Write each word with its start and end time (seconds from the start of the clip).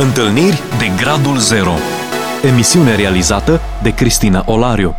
Întâlniri 0.00 0.62
de 0.78 0.90
Gradul 0.96 1.36
Zero. 1.38 1.72
Emisiune 2.42 2.94
realizată 2.94 3.60
de 3.82 3.94
Cristina 3.94 4.42
Olariu 4.46 4.94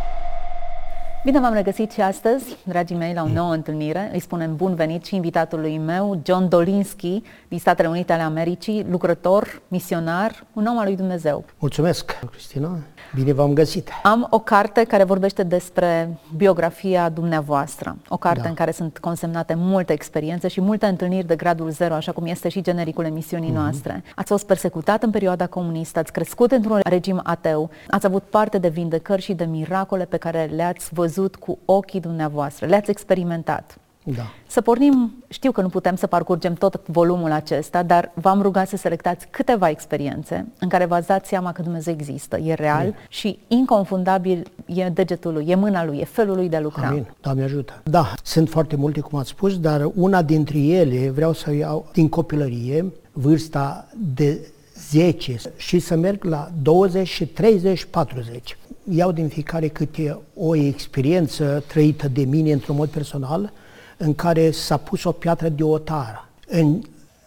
Bine 1.24 1.40
v-am 1.40 1.52
regăsit 1.54 1.90
și 1.90 2.00
astăzi, 2.00 2.56
dragii 2.64 2.96
mei, 2.96 3.14
la 3.14 3.22
o 3.22 3.26
nouă 3.28 3.52
întâlnire. 3.52 4.10
Îi 4.12 4.20
spunem 4.20 4.56
bun 4.56 4.74
venit 4.74 5.04
și 5.04 5.14
invitatului 5.14 5.78
meu, 5.78 6.20
John 6.24 6.48
Dolinski, 6.48 7.22
din 7.48 7.58
Statele 7.58 7.88
Unite 7.88 8.12
ale 8.12 8.22
Americii, 8.22 8.86
lucrător, 8.90 9.62
misionar, 9.68 10.44
un 10.52 10.66
om 10.66 10.78
al 10.78 10.84
lui 10.84 10.96
Dumnezeu. 10.96 11.44
Mulțumesc, 11.58 12.18
Cristina. 12.30 12.78
Bine 13.14 13.32
v-am 13.32 13.52
găsit. 13.52 13.88
Am 14.02 14.26
o 14.30 14.38
carte 14.38 14.84
care 14.84 15.04
vorbește 15.04 15.42
despre 15.42 16.18
biografia 16.36 17.08
dumneavoastră. 17.08 17.96
O 18.08 18.16
carte 18.16 18.42
Da. 18.42 18.48
în 18.48 18.54
care 18.54 18.70
sunt 18.70 18.98
consemnate 18.98 19.54
multe 19.56 19.92
experiențe 19.92 20.48
și 20.48 20.60
multe 20.60 20.86
întâlniri 20.86 21.26
de 21.26 21.36
gradul 21.36 21.70
zero, 21.70 21.94
așa 21.94 22.12
cum 22.12 22.26
este 22.26 22.48
și 22.48 22.62
genericul 22.62 23.04
emisiunii 23.04 23.50
noastre. 23.50 24.02
Ați 24.14 24.28
fost 24.30 24.46
persecutat 24.46 25.02
în 25.02 25.10
perioada 25.10 25.46
comunistă, 25.46 25.98
ați 25.98 26.12
crescut 26.12 26.52
într-un 26.52 26.80
regim 26.84 27.20
ateu, 27.24 27.70
ați 27.90 28.06
avut 28.06 28.22
parte 28.22 28.58
de 28.58 28.68
vindecări 28.68 29.22
și 29.22 29.32
de 29.32 29.44
miracole 29.44 30.04
pe 30.04 30.16
care 30.16 30.50
le-ați 30.54 30.88
văzut 30.92 31.08
cu 31.34 31.58
ochii 31.64 32.00
dumneavoastră, 32.00 32.66
le-ați 32.66 32.90
experimentat. 32.90 33.78
Da. 34.04 34.22
Să 34.46 34.60
pornim, 34.60 35.24
știu 35.28 35.52
că 35.52 35.60
nu 35.60 35.68
putem 35.68 35.96
să 35.96 36.06
parcurgem 36.06 36.54
tot 36.54 36.80
volumul 36.86 37.30
acesta, 37.30 37.82
dar 37.82 38.12
v-am 38.14 38.42
rugat 38.42 38.68
să 38.68 38.76
selectați 38.76 39.26
câteva 39.30 39.68
experiențe 39.68 40.46
în 40.58 40.68
care 40.68 40.84
v-ați 40.84 41.06
dat 41.06 41.26
seama 41.26 41.52
că 41.52 41.62
Dumnezeu 41.62 41.92
există, 41.92 42.38
e 42.38 42.54
real 42.54 42.80
Amin. 42.80 42.94
și 43.08 43.38
inconfundabil 43.48 44.50
e 44.66 44.88
degetul 44.88 45.32
lui, 45.32 45.44
e 45.48 45.54
mâna 45.54 45.84
lui, 45.84 45.98
e 45.98 46.04
felul 46.04 46.36
lui 46.36 46.48
de 46.48 46.56
a 46.56 46.60
lucra. 46.60 46.86
Amin. 46.86 47.14
Doamne 47.20 47.42
ajută. 47.42 47.80
Da, 47.84 48.12
sunt 48.22 48.48
foarte 48.48 48.76
multe, 48.76 49.00
cum 49.00 49.18
ați 49.18 49.28
spus, 49.28 49.58
dar 49.58 49.90
una 49.94 50.22
dintre 50.22 50.58
ele 50.58 51.10
vreau 51.10 51.32
să 51.32 51.52
iau 51.52 51.88
din 51.92 52.08
copilărie, 52.08 52.92
vârsta 53.12 53.88
de 54.14 54.48
10 54.88 55.36
și 55.56 55.78
să 55.78 55.96
merg 55.96 56.24
la 56.24 56.50
20 56.62 57.08
și 57.08 57.26
30, 57.26 57.84
40. 57.84 58.56
Iau 58.92 59.12
din 59.12 59.28
fiecare 59.28 59.68
câte 59.68 60.18
o 60.34 60.54
experiență 60.56 61.62
trăită 61.66 62.08
de 62.08 62.24
mine 62.24 62.52
într-un 62.52 62.76
mod 62.76 62.88
personal, 62.88 63.52
în 63.96 64.14
care 64.14 64.50
s-a 64.50 64.76
pus 64.76 65.04
o 65.04 65.12
piatră 65.12 65.48
de 65.48 65.62
otar 65.62 66.28
în 66.46 66.82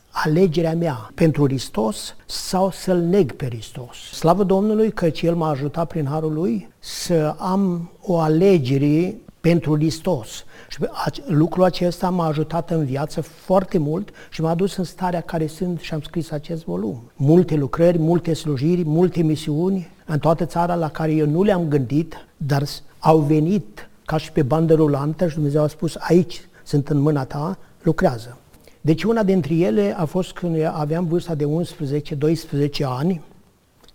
alegerea 0.09 0.75
mea 0.75 1.11
pentru 1.13 1.45
Hristos 1.45 2.15
sau 2.25 2.71
să-L 2.71 2.97
neg 2.97 3.31
pe 3.31 3.45
Hristos. 3.45 3.97
Slavă 4.13 4.43
Domnului 4.43 4.91
că 4.91 5.09
El 5.21 5.35
m-a 5.35 5.49
ajutat 5.49 5.87
prin 5.87 6.05
Harul 6.05 6.33
Lui 6.33 6.69
să 6.79 7.35
am 7.37 7.91
o 8.01 8.19
alegere 8.19 9.15
pentru 9.39 9.75
Hristos. 9.75 10.45
Și 10.69 10.77
ace- 11.05 11.23
lucrul 11.27 11.63
acesta 11.63 12.09
m-a 12.09 12.25
ajutat 12.25 12.71
în 12.71 12.85
viață 12.85 13.21
foarte 13.21 13.77
mult 13.77 14.09
și 14.29 14.41
m-a 14.41 14.55
dus 14.55 14.75
în 14.75 14.83
starea 14.83 15.21
care 15.21 15.47
sunt 15.47 15.79
și 15.79 15.93
am 15.93 16.01
scris 16.01 16.31
acest 16.31 16.63
volum. 16.63 17.11
Multe 17.15 17.55
lucrări, 17.55 17.97
multe 17.97 18.33
slujiri, 18.33 18.83
multe 18.85 19.21
misiuni 19.21 19.91
în 20.05 20.19
toată 20.19 20.45
țara 20.45 20.75
la 20.75 20.89
care 20.89 21.11
eu 21.11 21.25
nu 21.27 21.43
le-am 21.43 21.67
gândit, 21.67 22.15
dar 22.37 22.63
s- 22.63 22.81
au 22.99 23.17
venit 23.19 23.89
ca 24.05 24.17
și 24.17 24.31
pe 24.31 24.41
bandă 24.43 24.73
rulantă 24.73 25.27
și 25.27 25.33
Dumnezeu 25.33 25.63
a 25.63 25.67
spus 25.67 25.95
aici 25.99 26.41
sunt 26.63 26.89
în 26.89 26.97
mâna 26.99 27.25
ta, 27.25 27.57
lucrează. 27.81 28.37
Deci 28.81 29.03
una 29.03 29.23
dintre 29.23 29.53
ele 29.55 29.93
a 29.97 30.05
fost 30.05 30.31
când 30.31 30.55
eu 30.57 30.71
aveam 30.75 31.05
vârsta 31.05 31.35
de 31.35 31.45
11-12 31.45 32.83
ani, 32.85 33.21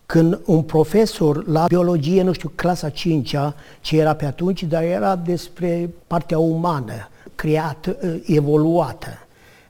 când 0.07 0.41
un 0.45 0.63
profesor 0.63 1.47
la 1.49 1.65
biologie, 1.69 2.23
nu 2.23 2.33
știu, 2.33 2.53
clasa 2.55 2.89
5 2.89 3.35
ce 3.81 3.99
era 3.99 4.15
pe 4.15 4.25
atunci, 4.25 4.63
dar 4.63 4.83
era 4.83 5.17
despre 5.17 5.91
partea 6.07 6.39
umană, 6.39 7.09
creată, 7.35 7.97
evoluată, 8.27 9.09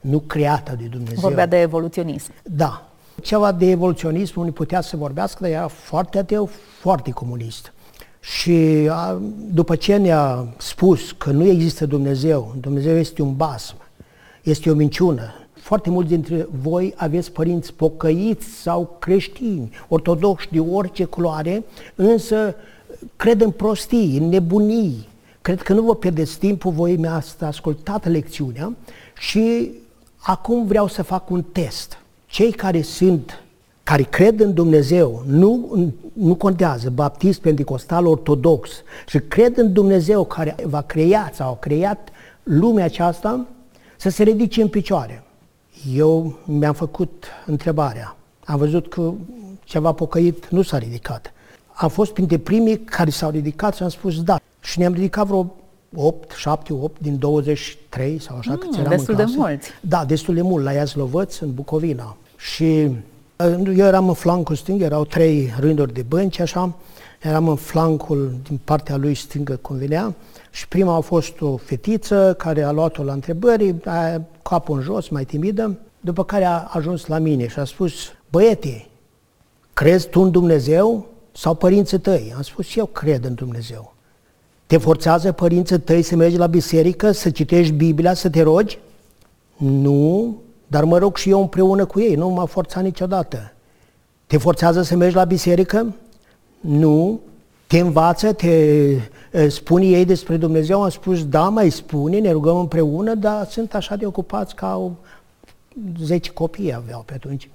nu 0.00 0.18
creată 0.18 0.74
de 0.80 0.84
Dumnezeu. 0.86 1.20
Vorbea 1.20 1.46
de 1.46 1.60
evoluționism. 1.60 2.32
Da. 2.42 2.87
Ceva 3.22 3.52
de 3.52 3.70
evoluționism, 3.70 4.40
unii 4.40 4.52
putea 4.52 4.80
să 4.80 4.96
vorbească, 4.96 5.38
dar 5.40 5.50
era 5.50 5.68
foarte 5.68 6.18
ateu, 6.18 6.48
foarte 6.80 7.10
comunist. 7.10 7.72
Și 8.20 8.88
a, 8.90 9.20
după 9.50 9.76
ce 9.76 9.96
ne-a 9.96 10.46
spus 10.56 11.12
că 11.12 11.30
nu 11.30 11.46
există 11.46 11.86
Dumnezeu, 11.86 12.54
Dumnezeu 12.60 12.96
este 12.96 13.22
un 13.22 13.36
basm, 13.36 13.74
este 14.42 14.70
o 14.70 14.74
minciună, 14.74 15.32
foarte 15.52 15.90
mulți 15.90 16.08
dintre 16.08 16.48
voi 16.62 16.94
aveți 16.96 17.32
părinți 17.32 17.72
pocăiți 17.72 18.46
sau 18.46 18.96
creștini, 18.98 19.70
ortodoxi 19.88 20.48
de 20.50 20.60
orice 20.60 21.04
culoare, 21.04 21.64
însă 21.94 22.54
cred 23.16 23.40
în 23.40 23.50
prostii, 23.50 24.18
în 24.18 24.28
nebunii. 24.28 25.08
Cred 25.42 25.62
că 25.62 25.72
nu 25.72 25.82
vă 25.82 25.94
pierdeți 25.94 26.38
timpul, 26.38 26.72
voi 26.72 26.96
mi-ați 26.96 27.44
ascultat 27.44 28.06
lecțiunea 28.08 28.72
și 29.18 29.70
acum 30.16 30.66
vreau 30.66 30.86
să 30.86 31.02
fac 31.02 31.30
un 31.30 31.42
test. 31.42 31.98
Cei 32.30 32.52
care 32.52 32.82
sunt, 32.82 33.42
care 33.82 34.02
cred 34.02 34.40
în 34.40 34.54
Dumnezeu, 34.54 35.22
nu, 35.26 35.76
nu 36.12 36.34
contează, 36.34 36.90
baptist, 36.90 37.40
pentecostal, 37.40 38.06
ortodox, 38.06 38.70
și 39.06 39.18
cred 39.18 39.56
în 39.56 39.72
Dumnezeu 39.72 40.24
care 40.24 40.54
va 40.64 40.82
crea 40.82 41.30
sau 41.34 41.50
a 41.50 41.56
creat 41.56 42.08
lumea 42.42 42.84
aceasta, 42.84 43.46
să 43.96 44.08
se 44.08 44.22
ridice 44.22 44.62
în 44.62 44.68
picioare. 44.68 45.22
Eu 45.94 46.38
mi-am 46.44 46.74
făcut 46.74 47.24
întrebarea. 47.46 48.16
Am 48.44 48.58
văzut 48.58 48.88
că 48.88 49.12
ceva 49.64 49.92
pocăit 49.92 50.48
nu 50.48 50.62
s-a 50.62 50.78
ridicat. 50.78 51.32
Am 51.72 51.88
fost 51.88 52.12
printre 52.12 52.38
primii 52.38 52.78
care 52.78 53.10
s-au 53.10 53.30
ridicat 53.30 53.74
și 53.74 53.82
am 53.82 53.88
spus 53.88 54.22
da. 54.22 54.40
Și 54.60 54.78
ne-am 54.78 54.92
ridicat 54.92 55.26
vreo 55.26 55.54
8, 55.94 56.30
7, 56.30 56.72
8 56.72 57.00
din 57.00 57.18
23 57.18 58.20
sau 58.20 58.36
așa 58.36 58.50
mm, 58.50 58.56
câți 58.56 58.78
eram 58.78 58.90
destul 58.90 59.14
în 59.14 59.16
de 59.16 59.22
clasă. 59.22 59.38
mulți. 59.38 59.68
Da, 59.80 60.04
destul 60.04 60.34
de 60.34 60.42
mult, 60.42 60.64
la 60.64 60.72
Iazlovăț, 60.72 61.38
în 61.38 61.54
Bucovina. 61.54 62.16
Și 62.36 62.90
uh, 63.36 63.76
eu 63.76 63.86
eram 63.86 64.08
în 64.08 64.14
flancul 64.14 64.54
stâng, 64.54 64.82
erau 64.82 65.04
trei 65.04 65.54
rânduri 65.58 65.92
de 65.92 66.04
bănci, 66.08 66.40
așa, 66.40 66.74
eram 67.22 67.48
în 67.48 67.56
flancul 67.56 68.34
din 68.48 68.60
partea 68.64 68.96
lui 68.96 69.14
stângă, 69.14 69.56
cum 69.56 69.76
venea, 69.76 70.14
și 70.50 70.68
prima 70.68 70.94
a 70.94 71.00
fost 71.00 71.40
o 71.40 71.56
fetiță 71.56 72.34
care 72.38 72.62
a 72.62 72.70
luat-o 72.70 73.02
la 73.02 73.12
întrebări, 73.12 73.74
aia, 73.84 74.22
capul 74.42 74.76
în 74.76 74.82
jos, 74.82 75.08
mai 75.08 75.24
timidă, 75.24 75.78
după 76.00 76.24
care 76.24 76.44
a 76.44 76.64
ajuns 76.68 77.06
la 77.06 77.18
mine 77.18 77.48
și 77.48 77.58
a 77.58 77.64
spus, 77.64 77.92
băiete, 78.30 78.86
crezi 79.72 80.08
tu 80.08 80.20
în 80.20 80.30
Dumnezeu 80.30 81.06
sau 81.32 81.54
părinții 81.54 81.98
tăi? 81.98 82.32
Am 82.36 82.42
spus, 82.42 82.76
eu 82.76 82.86
cred 82.86 83.24
în 83.24 83.34
Dumnezeu. 83.34 83.94
Te 84.68 84.76
forțează 84.76 85.32
părinții 85.32 85.78
tăi 85.78 86.02
să 86.02 86.16
mergi 86.16 86.36
la 86.36 86.46
biserică, 86.46 87.12
să 87.12 87.30
citești 87.30 87.72
Biblia, 87.72 88.14
să 88.14 88.30
te 88.30 88.42
rogi? 88.42 88.78
Nu, 89.56 90.36
dar 90.66 90.84
mă 90.84 90.98
rog 90.98 91.16
și 91.16 91.30
eu 91.30 91.40
împreună 91.40 91.84
cu 91.84 92.00
ei, 92.00 92.14
nu 92.14 92.28
m-a 92.28 92.44
forțat 92.44 92.82
niciodată. 92.82 93.52
Te 94.26 94.38
forțează 94.38 94.82
să 94.82 94.96
mergi 94.96 95.14
la 95.14 95.24
biserică? 95.24 95.94
Nu. 96.60 97.20
Te 97.66 97.78
învață, 97.78 98.32
te 98.32 98.46
eh, 98.46 99.48
spune 99.48 99.84
ei 99.84 100.04
despre 100.04 100.36
Dumnezeu? 100.36 100.82
Am 100.82 100.90
spus, 100.90 101.26
da, 101.26 101.48
mai 101.48 101.70
spune, 101.70 102.18
ne 102.18 102.30
rugăm 102.30 102.58
împreună, 102.58 103.14
dar 103.14 103.46
sunt 103.50 103.74
așa 103.74 103.96
de 103.96 104.06
ocupați 104.06 104.54
ca 104.54 104.76
o, 104.76 104.90
10 106.04 106.30
copii 106.30 106.74
aveau 106.74 107.02
pe 107.06 107.12
atunci. 107.14 107.50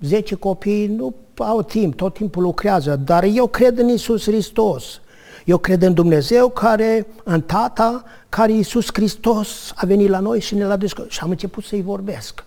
10 0.00 0.34
copii 0.34 0.86
nu 0.86 1.14
au 1.36 1.62
timp, 1.62 1.94
tot 1.94 2.14
timpul 2.14 2.42
lucrează, 2.42 3.00
dar 3.04 3.24
eu 3.24 3.46
cred 3.46 3.78
în 3.78 3.88
Isus 3.88 4.22
Hristos. 4.22 5.00
Eu 5.44 5.58
cred 5.58 5.82
în 5.82 5.94
Dumnezeu 5.94 6.48
care, 6.48 7.06
în 7.24 7.40
Tata, 7.40 8.04
care 8.28 8.52
Iisus 8.52 8.86
Hristos 8.92 9.72
a 9.74 9.86
venit 9.86 10.08
la 10.08 10.18
noi 10.18 10.40
și 10.40 10.54
ne 10.54 10.64
l-a 10.64 10.76
descoperit. 10.76 11.12
Și 11.12 11.20
am 11.22 11.30
început 11.30 11.64
să-i 11.64 11.82
vorbesc. 11.82 12.44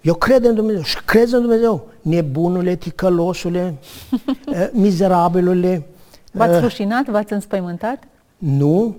Eu 0.00 0.14
cred 0.14 0.44
în 0.44 0.54
Dumnezeu 0.54 0.82
și 0.82 0.96
crezi 1.04 1.34
în 1.34 1.40
Dumnezeu. 1.40 1.88
Nebunule, 2.00 2.76
ticălosule, 2.76 3.74
eh, 4.46 4.68
mizerabilule. 4.72 5.86
V-ați 6.32 6.54
eh, 6.54 6.60
rușinat, 6.60 7.08
v-ați 7.08 7.32
înspăimântat? 7.32 8.02
nu. 8.38 8.96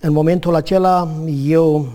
În 0.00 0.12
momentul 0.12 0.54
acela 0.54 1.08
eu 1.46 1.88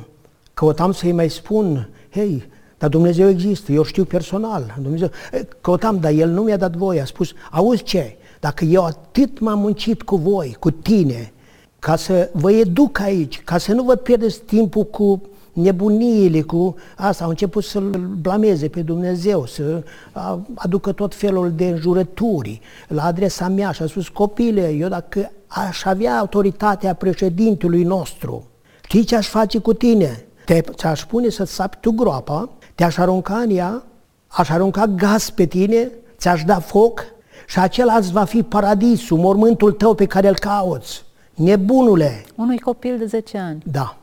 căutam 0.53 0.91
să-i 0.91 1.12
mai 1.12 1.29
spun, 1.29 1.90
hei, 2.12 2.50
dar 2.78 2.90
Dumnezeu 2.90 3.29
există, 3.29 3.72
eu 3.72 3.84
știu 3.84 4.03
personal. 4.03 4.76
Dumnezeu... 4.82 5.09
Eh, 5.32 5.41
Căutam, 5.61 5.99
dar 5.99 6.11
El 6.11 6.29
nu 6.29 6.41
mi-a 6.41 6.58
dat 6.58 6.76
voie. 6.76 7.02
A 7.02 7.05
spus, 7.05 7.34
auzi 7.52 7.84
ce, 7.84 8.17
dacă 8.40 8.66
eu 8.66 8.86
atât 8.86 9.40
m-am 9.40 9.59
muncit 9.59 10.02
cu 10.02 10.16
voi, 10.16 10.56
cu 10.59 10.72
tine, 10.72 11.34
ca 11.80 11.96
să 11.96 12.30
vă 12.34 12.52
educ 12.52 13.00
aici, 13.00 13.41
ca 13.44 13.58
să 13.58 13.74
nu 13.74 13.84
vă 13.84 13.96
pierdeți 13.96 14.40
timpul 14.40 14.84
cu 14.84 15.22
nebuniile, 15.53 16.41
cu 16.41 16.76
asta, 16.96 17.24
au 17.24 17.30
început 17.30 17.64
să-L 17.64 18.18
blameze 18.22 18.68
pe 18.68 18.82
Dumnezeu, 18.82 19.46
să 19.46 19.84
a, 20.12 20.46
aducă 20.56 20.91
tot 20.91 21.16
felul 21.16 21.52
de 21.52 21.68
înjurături 21.68 22.62
la 22.88 23.03
adresa 23.03 23.47
mea 23.47 23.72
și 23.72 23.82
a 23.82 23.88
spus, 23.88 24.08
copile, 24.08 24.70
eu 24.70 24.88
dacă 24.88 25.32
aș 25.47 25.86
avea 25.86 26.18
autoritatea 26.18 26.94
președintelui 26.94 27.84
nostru, 27.84 28.47
știi 28.84 29.03
ce 29.03 29.16
aș 29.16 29.28
face 29.28 29.58
cu 29.58 29.74
tine? 29.74 30.26
Te, 30.46 30.62
ți-aș 30.62 31.06
pune 31.06 31.30
să 31.30 31.44
sapi 31.44 31.78
tu 31.80 31.91
groapa, 31.91 32.50
te-aș 32.76 32.97
arunca 32.97 33.36
în 33.36 33.50
ea, 33.50 33.84
aș 34.28 34.50
arunca 34.50 34.86
gaz 34.86 35.30
pe 35.30 35.46
tine, 35.46 35.91
ți-aș 36.18 36.44
da 36.44 36.59
foc 36.59 37.06
și 37.47 37.59
acela 37.59 37.94
îți 37.94 38.12
va 38.12 38.24
fi 38.24 38.44
paradisul, 38.44 39.18
mormântul 39.18 39.72
tău 39.72 39.94
pe 39.94 40.06
care 40.06 40.28
îl 40.28 40.36
cauți. 40.36 41.03
Nebunule! 41.34 42.26
Unui 42.36 42.59
copil 42.59 42.97
de 42.97 43.06
10 43.06 43.38
ani. 43.38 43.62
Da. 43.72 43.97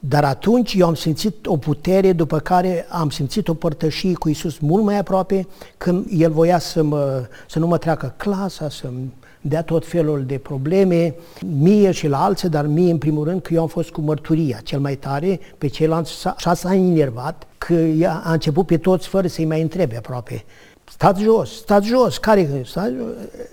Dar 0.00 0.24
atunci 0.24 0.74
eu 0.74 0.86
am 0.86 0.94
simțit 0.94 1.46
o 1.46 1.56
putere 1.56 2.12
după 2.12 2.38
care 2.38 2.86
am 2.88 3.10
simțit 3.10 3.48
o 3.48 3.54
părtășie 3.54 4.14
cu 4.14 4.28
Isus 4.28 4.58
mult 4.58 4.84
mai 4.84 4.98
aproape 4.98 5.46
când 5.78 6.06
El 6.10 6.30
voia 6.30 6.58
să, 6.58 6.82
mă, 6.82 7.26
să 7.48 7.58
nu 7.58 7.66
mă 7.66 7.78
treacă 7.78 8.14
clasa, 8.16 8.68
să-mi 8.68 9.12
dea 9.40 9.62
tot 9.62 9.86
felul 9.86 10.24
de 10.26 10.38
probleme, 10.38 11.14
mie 11.58 11.90
și 11.90 12.08
la 12.08 12.24
alții, 12.24 12.48
dar 12.48 12.66
mie 12.66 12.90
în 12.90 12.98
primul 12.98 13.24
rând 13.24 13.42
că 13.42 13.54
eu 13.54 13.60
am 13.60 13.66
fost 13.66 13.90
cu 13.90 14.00
mărturia 14.00 14.60
cel 14.64 14.80
mai 14.80 14.94
tare, 14.94 15.40
pe 15.58 15.66
ceilalți 15.66 16.12
și 16.36 16.54
s-a 16.54 16.74
enervat 16.74 17.46
că 17.58 17.74
ea 17.74 18.22
a 18.24 18.32
început 18.32 18.66
pe 18.66 18.76
toți 18.76 19.08
fără 19.08 19.26
să-i 19.26 19.44
mai 19.44 19.60
întrebe 19.60 19.96
aproape. 19.96 20.44
Stați 20.90 21.22
jos, 21.22 21.50
stați 21.50 21.86
jos, 21.86 22.18
care 22.18 22.62
stați 22.64 22.94
jos? 22.94 23.06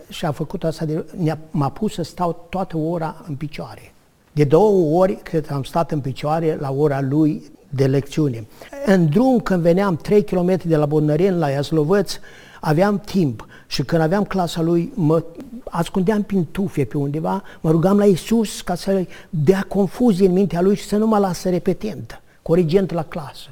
Și 0.09 0.25
a 0.25 0.31
făcut 0.31 0.63
asta, 0.63 0.85
de, 0.85 1.37
m-a 1.51 1.69
pus 1.69 1.93
să 1.93 2.01
stau 2.01 2.47
toată 2.49 2.77
ora 2.77 3.23
în 3.27 3.35
picioare. 3.35 3.93
De 4.31 4.43
două 4.43 4.99
ori, 4.99 5.15
cred 5.15 5.45
că 5.45 5.53
am 5.53 5.63
stat 5.63 5.91
în 5.91 5.99
picioare 5.99 6.57
la 6.59 6.71
ora 6.71 7.01
lui 7.01 7.51
de 7.69 7.85
lecțiune. 7.85 8.47
În 8.85 9.09
drum, 9.09 9.39
când 9.39 9.61
veneam 9.61 9.95
3 9.95 10.23
km 10.23 10.59
de 10.63 10.75
la 10.75 10.85
Bonăren 10.85 11.39
la 11.39 11.49
Iaslovăț, 11.49 12.19
aveam 12.61 12.99
timp 12.99 13.47
și 13.67 13.83
când 13.83 14.01
aveam 14.01 14.23
clasa 14.23 14.61
lui, 14.61 14.91
mă 14.95 15.23
ascundeam 15.63 16.23
prin 16.23 16.45
tufe 16.51 16.83
pe 16.83 16.97
undeva, 16.97 17.43
mă 17.61 17.71
rugam 17.71 17.97
la 17.97 18.05
Isus 18.05 18.61
ca 18.61 18.75
să 18.75 19.05
dea 19.29 19.65
confuzie 19.67 20.27
în 20.27 20.33
mintea 20.33 20.61
lui 20.61 20.75
și 20.75 20.87
să 20.87 20.97
nu 20.97 21.07
mă 21.07 21.17
lasă 21.17 21.49
repetent, 21.49 22.21
corigent 22.41 22.91
la 22.91 23.03
clasă. 23.03 23.49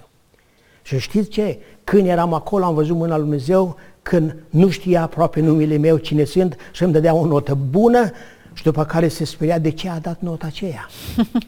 Și 0.85 0.99
știți 0.99 1.29
ce? 1.29 1.59
Când 1.83 2.07
eram 2.07 2.33
acolo, 2.33 2.65
am 2.65 2.73
văzut 2.73 2.95
mâna 2.95 3.15
lui 3.15 3.23
Dumnezeu, 3.23 3.75
când 4.01 4.35
nu 4.49 4.69
știa 4.69 5.01
aproape 5.01 5.39
numele 5.39 5.77
meu 5.77 5.97
cine 5.97 6.23
sunt 6.23 6.57
și 6.71 6.83
îmi 6.83 6.93
dădea 6.93 7.13
o 7.13 7.25
notă 7.25 7.57
bună 7.69 8.11
și 8.53 8.63
după 8.63 8.85
care 8.85 9.07
se 9.07 9.25
speria 9.25 9.59
de 9.59 9.69
ce 9.69 9.89
a 9.89 9.99
dat 9.99 10.19
nota 10.19 10.45
aceea. 10.45 10.87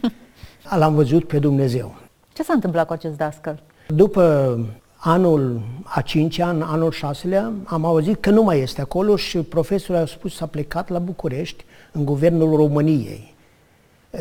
L-am 0.80 0.94
văzut 0.94 1.28
pe 1.28 1.40
Dumnezeu. 1.40 1.96
Ce 2.34 2.44
s-a 2.44 2.54
întâmplat 2.54 2.88
cu 2.88 2.94
acest 2.94 3.18
dascăl? 3.18 3.64
După 3.88 4.60
anul 4.96 5.62
a 5.84 6.02
cincea, 6.02 6.48
an, 6.48 6.62
anul 6.62 6.92
șaselea, 6.92 7.52
am 7.64 7.86
auzit 7.86 8.22
că 8.22 8.30
nu 8.30 8.44
mai 8.44 8.60
este 8.60 8.82
acolo 8.82 9.16
și 9.16 9.38
profesorul 9.38 10.02
a 10.02 10.06
spus 10.06 10.38
că 10.38 10.44
a 10.44 10.48
plecat 10.48 10.90
la 10.90 11.00
București, 11.00 11.66
în 11.92 12.06
guvernul 12.06 12.56
României. 12.56 13.36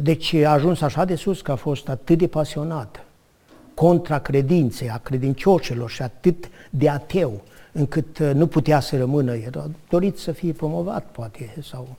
Deci 0.01 0.35
a 0.35 0.51
ajuns 0.51 0.81
așa 0.81 1.05
de 1.05 1.15
sus 1.15 1.41
că 1.41 1.53
a 1.53 1.57
fost 1.57 1.89
atât 1.89 2.19
de 2.19 2.27
pasionat 2.27 3.06
contra 3.76 4.19
credinței, 4.19 4.90
a 4.90 4.99
credincioșilor 4.99 5.90
și 5.90 6.02
atât 6.02 6.49
de 6.70 6.88
ateu, 6.88 7.43
încât 7.73 8.19
uh, 8.19 8.31
nu 8.34 8.46
putea 8.46 8.81
să 8.81 8.96
rămână. 8.96 9.34
Era 9.34 9.70
dorit 9.88 10.19
să 10.19 10.32
fie 10.32 10.52
promovat, 10.52 11.06
poate, 11.12 11.55
sau 11.62 11.96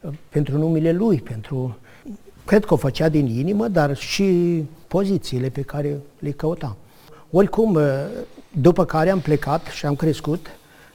uh, 0.00 0.12
pentru 0.28 0.58
numele 0.58 0.92
lui, 0.92 1.20
pentru... 1.20 1.76
Cred 2.44 2.64
că 2.64 2.74
o 2.74 2.76
făcea 2.76 3.08
din 3.08 3.26
inimă, 3.26 3.68
dar 3.68 3.96
și 3.96 4.64
pozițiile 4.86 5.48
pe 5.48 5.60
care 5.60 5.96
le 6.18 6.30
căuta. 6.30 6.76
Oricum, 7.30 7.74
uh, 7.74 7.82
după 8.60 8.84
care 8.84 9.10
am 9.10 9.20
plecat 9.20 9.66
și 9.66 9.86
am 9.86 9.94
crescut, 9.94 10.46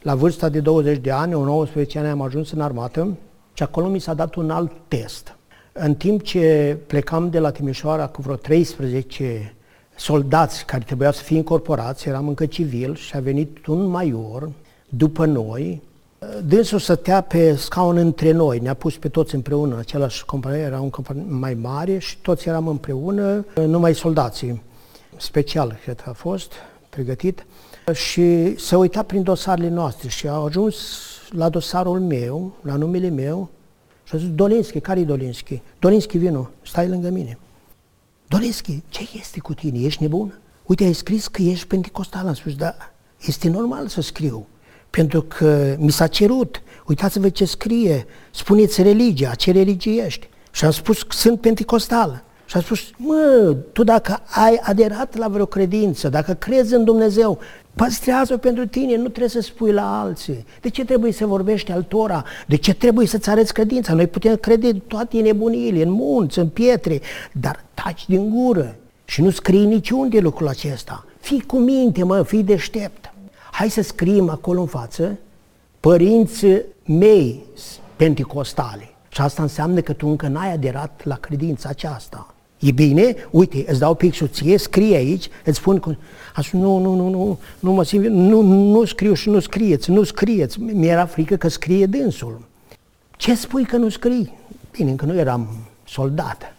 la 0.02 0.16
vârsta 0.16 0.50
de 0.50 0.60
20 0.60 0.98
de 0.98 1.12
ani, 1.12 1.34
o 1.34 1.44
19 1.44 2.00
ani 2.00 2.08
am 2.08 2.22
ajuns 2.22 2.52
în 2.52 2.62
armată 2.62 3.18
și 3.54 3.64
acolo 3.64 3.88
mi 3.88 4.00
s-a 4.00 4.14
dat 4.14 4.36
un 4.36 4.50
alt 4.50 4.72
test. 4.88 5.36
În 5.72 5.96
timp 5.96 6.22
ce 6.22 6.78
plecam 6.88 7.30
de 7.30 7.40
la 7.40 7.52
Timișoara 7.52 8.08
cu 8.08 8.22
vreo 8.22 8.36
13 8.36 9.54
soldați 9.96 10.66
care 10.66 10.84
trebuiau 10.84 11.12
să 11.12 11.24
fie 11.24 11.38
incorporați, 11.38 12.08
eram 12.08 12.28
încă 12.28 12.46
civil 12.46 12.96
și 12.96 13.16
a 13.16 13.20
venit 13.20 13.66
un 13.66 13.86
maior 13.86 14.52
după 14.90 15.26
noi, 15.26 15.82
Dânsul 16.46 16.80
stătea 16.80 17.22
pe 17.22 17.56
scaun 17.56 17.98
între 17.98 18.32
noi, 18.32 18.60
ne-a 18.60 18.74
pus 18.74 18.98
pe 18.98 19.10
toți 19.10 19.36
împreună, 19.36 19.78
același 19.78 20.26
companie, 20.26 20.60
era 20.60 20.80
un 20.80 20.90
companie 20.90 21.24
mai 21.28 21.54
mare 21.54 21.98
și 21.98 22.18
toți 22.18 22.48
eram 22.48 22.68
împreună, 22.68 23.46
numai 23.56 23.96
soldații. 23.96 24.62
Special, 25.18 25.80
cred 25.84 26.02
că 26.02 26.10
a 26.10 26.14
fost, 26.14 26.52
pregătit. 26.90 27.46
Și 27.94 28.58
se 28.58 28.76
uita 28.76 29.04
prin 29.04 29.24
dosarele 29.24 29.70
noastre 29.70 30.10
și 30.10 30.28
a 30.28 30.34
ajuns 30.34 30.76
la 31.30 31.50
dosarul 31.50 32.00
meu, 32.00 32.54
la 32.62 32.76
numele 32.76 33.10
meu, 33.10 33.50
și 34.04 34.16
a 34.16 34.18
zis, 34.18 34.30
Dolinski, 34.30 34.80
care 34.80 35.00
e 35.00 35.04
Dolinski? 35.04 35.62
Dolinski, 35.80 36.18
vino, 36.18 36.50
stai 36.62 36.88
lângă 36.88 37.10
mine. 37.10 37.38
Dolinski, 38.34 38.84
ce 38.90 39.08
este 39.20 39.40
cu 39.40 39.54
tine? 39.54 39.80
Ești 39.80 40.02
nebun? 40.02 40.40
Uite, 40.66 40.84
ai 40.84 40.94
scris 40.94 41.28
că 41.28 41.42
ești 41.42 41.68
pentecostal. 41.68 42.28
Am 42.28 42.34
spus, 42.34 42.56
da, 42.56 42.76
este 43.28 43.50
normal 43.50 43.88
să 43.88 44.02
scriu. 44.02 44.48
Pentru 44.90 45.22
că 45.22 45.76
mi 45.80 45.92
s-a 45.92 46.08
cerut. 46.08 46.62
Uitați-vă 46.88 47.30
ce 47.30 47.46
scrie. 47.46 48.06
Spuneți 48.32 48.82
religia, 48.82 49.36
ce 49.36 49.52
religie 49.52 50.04
ești. 50.04 50.30
Și 50.52 50.66
am 50.66 50.72
spus 50.72 51.04
că 51.04 51.16
sunt 51.16 51.42
pentecostal. 51.42 52.24
Și 52.46 52.58
a 52.58 52.62
spus, 52.62 52.80
mă, 52.98 53.56
tu 53.72 53.84
dacă 53.84 54.22
ai 54.28 54.60
aderat 54.64 55.18
la 55.18 55.28
vreo 55.28 55.46
credință, 55.46 56.10
dacă 56.10 56.34
crezi 56.34 56.74
în 56.74 56.84
Dumnezeu, 56.84 57.40
păstrează-o 57.76 58.38
pentru 58.38 58.68
tine, 58.68 58.96
nu 58.96 59.08
trebuie 59.08 59.28
să 59.28 59.42
spui 59.42 59.72
la 59.72 60.02
alții. 60.02 60.46
De 60.62 60.70
ce 60.70 60.86
trebuie 60.86 61.12
să 61.12 61.26
vorbești 61.26 61.72
altora? 61.72 62.24
De 62.48 62.56
ce 62.56 62.74
trebuie 62.74 63.08
să-ți 63.08 63.30
arăți 63.30 63.54
credința? 63.54 63.94
Noi 63.94 64.08
putem 64.08 64.36
crede 64.36 64.74
toate 64.74 65.18
nebuniile, 65.18 65.84
în 65.84 65.92
munți, 65.92 66.40
în 66.40 66.48
pietre, 66.48 67.02
dar 67.32 67.64
taci 67.74 68.06
din 68.08 68.30
gură 68.30 68.76
și 69.06 69.22
nu 69.22 69.30
scrii 69.30 69.66
niciunde 69.66 70.20
lucrul 70.20 70.48
acesta. 70.48 71.06
Fii 71.20 71.42
cu 71.42 71.58
minte, 71.58 72.04
mă, 72.04 72.24
fii 72.24 72.44
deștept. 72.44 73.14
Hai 73.52 73.70
să 73.70 73.82
scriem 73.82 74.30
acolo 74.30 74.62
în 74.62 74.68
față 74.68 75.18
părinții 75.80 76.62
mei 76.86 77.44
pentecostale. 77.96 78.90
Și 79.10 79.22
asta 79.22 79.42
înseamnă 79.42 79.82
că 79.82 79.94
tu 79.94 80.08
încă 80.08 80.28
n-ai 80.28 80.54
aderat 80.54 81.02
la 81.04 81.16
credința 81.16 81.70
aceasta. 81.70 82.34
E 82.64 82.72
bine? 82.72 83.16
Uite, 83.30 83.66
îți 83.68 83.80
dau 83.80 83.96
pixul 83.96 84.28
ție, 84.28 84.58
scrie 84.58 84.96
aici, 84.96 85.28
îți 85.46 85.58
spun 85.58 85.80
că... 85.80 85.96
Așa, 86.36 86.58
nu, 86.58 86.78
nu, 86.78 86.96
nu, 86.96 87.10
nu, 87.10 87.40
nu 87.60 87.72
mă 87.72 87.84
simt, 87.84 88.06
nu, 88.06 88.42
nu 88.42 88.86
scriu 88.86 89.14
și 89.14 89.30
nu 89.30 89.40
scrieți, 89.40 89.92
nu 89.92 90.04
scrieți. 90.04 90.62
Mi-era 90.62 91.06
frică 91.06 91.36
că 91.36 91.48
scrie 91.48 91.86
dânsul. 91.86 92.42
Ce 93.18 93.36
spui 93.36 93.64
că 93.64 93.78
nu 93.78 93.90
scrii? 93.90 94.34
Bine, 94.72 94.90
încă 94.90 95.06
nu 95.06 95.18
eram 95.18 95.48
soldat. 95.88 96.56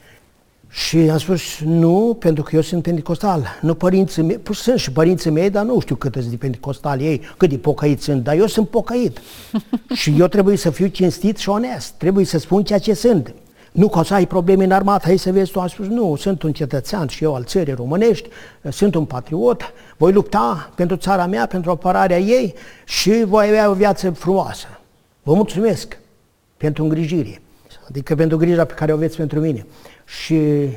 Și 0.71 0.97
am 0.97 1.19
spus, 1.19 1.43
nu, 1.65 2.17
pentru 2.19 2.43
că 2.43 2.55
eu 2.55 2.61
sunt 2.61 2.83
pentecostal. 2.83 3.47
Nu 3.61 3.75
părinții 3.75 4.23
mei, 4.23 4.41
sunt 4.53 4.79
și 4.79 4.93
părinții 4.93 5.31
mei, 5.31 5.51
dar 5.51 5.65
nu 5.65 5.81
știu 5.81 5.95
cât 5.95 6.13
sunt 6.13 6.27
de 6.27 6.37
pentecostal 6.37 7.01
ei, 7.01 7.21
cât 7.37 7.49
de 7.49 7.57
pocăit 7.57 8.03
sunt, 8.03 8.23
dar 8.23 8.37
eu 8.37 8.47
sunt 8.47 8.69
pocăit. 8.69 9.21
și 10.01 10.15
eu 10.19 10.27
trebuie 10.27 10.57
să 10.57 10.71
fiu 10.71 10.87
cinstit 10.87 11.37
și 11.37 11.49
onest, 11.49 11.91
trebuie 11.91 12.25
să 12.25 12.39
spun 12.39 12.65
ceea 12.65 12.79
ce 12.79 12.95
sunt. 12.95 13.35
Nu 13.75 13.89
că 13.89 13.99
o 13.99 14.03
să 14.03 14.15
ai 14.15 14.27
probleme 14.27 14.65
în 14.65 14.71
armată, 14.71 15.07
hai 15.07 15.17
să 15.17 15.33
vezi, 15.33 15.51
tu 15.51 15.61
am 15.61 15.67
spus, 15.67 15.87
nu, 15.87 16.17
sunt 16.17 16.43
un 16.43 16.53
cetățean 16.53 17.07
și 17.07 17.25
eu 17.25 17.35
al 17.35 17.45
țării 17.45 17.75
românești, 17.75 18.29
sunt 18.71 18.95
un 18.95 19.05
patriot, 19.05 19.63
voi 19.97 20.13
lupta 20.13 20.71
pentru 20.75 20.97
țara 20.97 21.27
mea, 21.27 21.47
pentru 21.47 21.71
apărarea 21.71 22.19
ei 22.19 22.55
și 22.85 23.25
voi 23.25 23.47
avea 23.47 23.71
o 23.71 23.73
viață 23.73 24.11
frumoasă. 24.11 24.67
Vă 25.23 25.35
mulțumesc 25.35 25.99
pentru 26.57 26.83
îngrijire, 26.83 27.43
adică 27.89 28.15
pentru 28.15 28.37
grija 28.37 28.65
pe 28.65 28.75
care 28.75 28.93
o 28.93 28.95
aveți 28.95 29.17
pentru 29.17 29.41
mine 29.41 29.67
și 30.05 30.69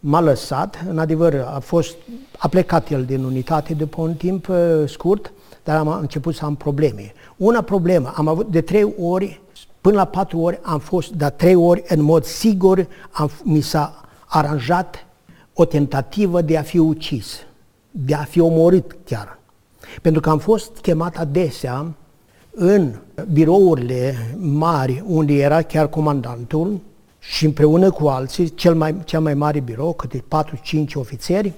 m-a 0.00 0.20
lăsat, 0.20 0.84
în 0.88 0.98
adevăr 0.98 1.34
a 1.54 1.58
fost, 1.58 1.96
a 2.38 2.48
plecat 2.48 2.90
el 2.90 3.04
din 3.04 3.24
unitate 3.24 3.74
după 3.74 4.00
un 4.00 4.14
timp 4.14 4.48
uh, 4.48 4.56
scurt, 4.86 5.32
dar 5.64 5.76
am 5.76 5.88
început 5.88 6.34
să 6.34 6.44
am 6.44 6.54
probleme. 6.54 7.12
Una 7.36 7.60
problemă, 7.60 8.12
am 8.14 8.28
avut 8.28 8.50
de 8.50 8.60
trei 8.60 8.94
ori, 9.00 9.40
până 9.86 9.98
la 9.98 10.04
patru 10.04 10.38
ori 10.38 10.58
am 10.62 10.78
fost, 10.78 11.10
dar 11.10 11.30
trei 11.30 11.54
ori 11.54 11.82
în 11.88 12.02
mod 12.02 12.24
sigur 12.24 12.86
am, 13.10 13.30
mi 13.42 13.60
s-a 13.60 14.00
aranjat 14.26 15.06
o 15.54 15.64
tentativă 15.64 16.40
de 16.40 16.56
a 16.56 16.62
fi 16.62 16.78
ucis, 16.78 17.36
de 17.90 18.14
a 18.14 18.22
fi 18.22 18.40
omorât 18.40 18.96
chiar. 19.04 19.38
Pentru 20.02 20.20
că 20.20 20.30
am 20.30 20.38
fost 20.38 20.70
chemat 20.82 21.16
adesea 21.16 21.94
în 22.50 22.94
birourile 23.32 24.14
mari 24.38 25.02
unde 25.06 25.34
era 25.34 25.62
chiar 25.62 25.88
comandantul, 25.88 26.80
și 27.18 27.44
împreună 27.44 27.90
cu 27.90 28.06
alții, 28.06 28.54
cel 28.54 28.74
mai, 28.74 28.96
cel 29.04 29.20
mai 29.20 29.34
mare 29.34 29.60
birou, 29.60 29.92
câte 29.92 30.24
4-5 30.84 30.92
ofițeri, 30.94 31.52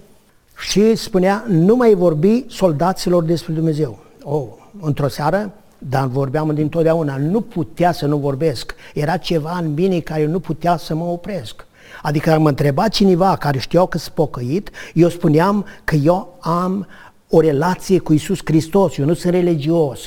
și 0.58 0.94
spunea, 0.94 1.44
nu 1.48 1.76
mai 1.76 1.94
vorbi 1.94 2.44
soldaților 2.48 3.22
despre 3.22 3.52
Dumnezeu. 3.52 3.98
Oh, 4.22 4.46
într-o 4.80 5.08
seară, 5.08 5.52
dar 5.78 6.06
vorbeam 6.06 6.54
dintotdeauna, 6.54 7.16
nu 7.16 7.40
putea 7.40 7.92
să 7.92 8.06
nu 8.06 8.16
vorbesc. 8.16 8.74
Era 8.94 9.16
ceva 9.16 9.58
în 9.58 9.74
mine 9.74 10.00
care 10.00 10.26
nu 10.26 10.40
putea 10.40 10.76
să 10.76 10.94
mă 10.94 11.04
opresc. 11.04 11.66
Adică 12.02 12.38
mă 12.38 12.48
întreba 12.48 12.88
cineva 12.88 13.36
care 13.36 13.58
știau 13.58 13.86
că 13.86 13.98
sunt 13.98 14.14
pocăit, 14.14 14.70
eu 14.94 15.08
spuneam 15.08 15.66
că 15.84 15.94
eu 15.94 16.38
am 16.40 16.86
o 17.28 17.40
relație 17.40 17.98
cu 17.98 18.12
Isus 18.12 18.38
Hristos, 18.44 18.96
eu 18.96 19.04
nu 19.04 19.14
sunt 19.14 19.32
religios, 19.32 20.00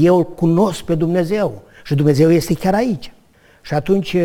eu 0.00 0.16
îl 0.16 0.24
cunosc 0.24 0.82
pe 0.82 0.94
Dumnezeu 0.94 1.62
și 1.84 1.94
Dumnezeu 1.94 2.32
este 2.32 2.54
chiar 2.54 2.74
aici. 2.74 3.12
Și 3.62 3.74
atunci 3.74 4.16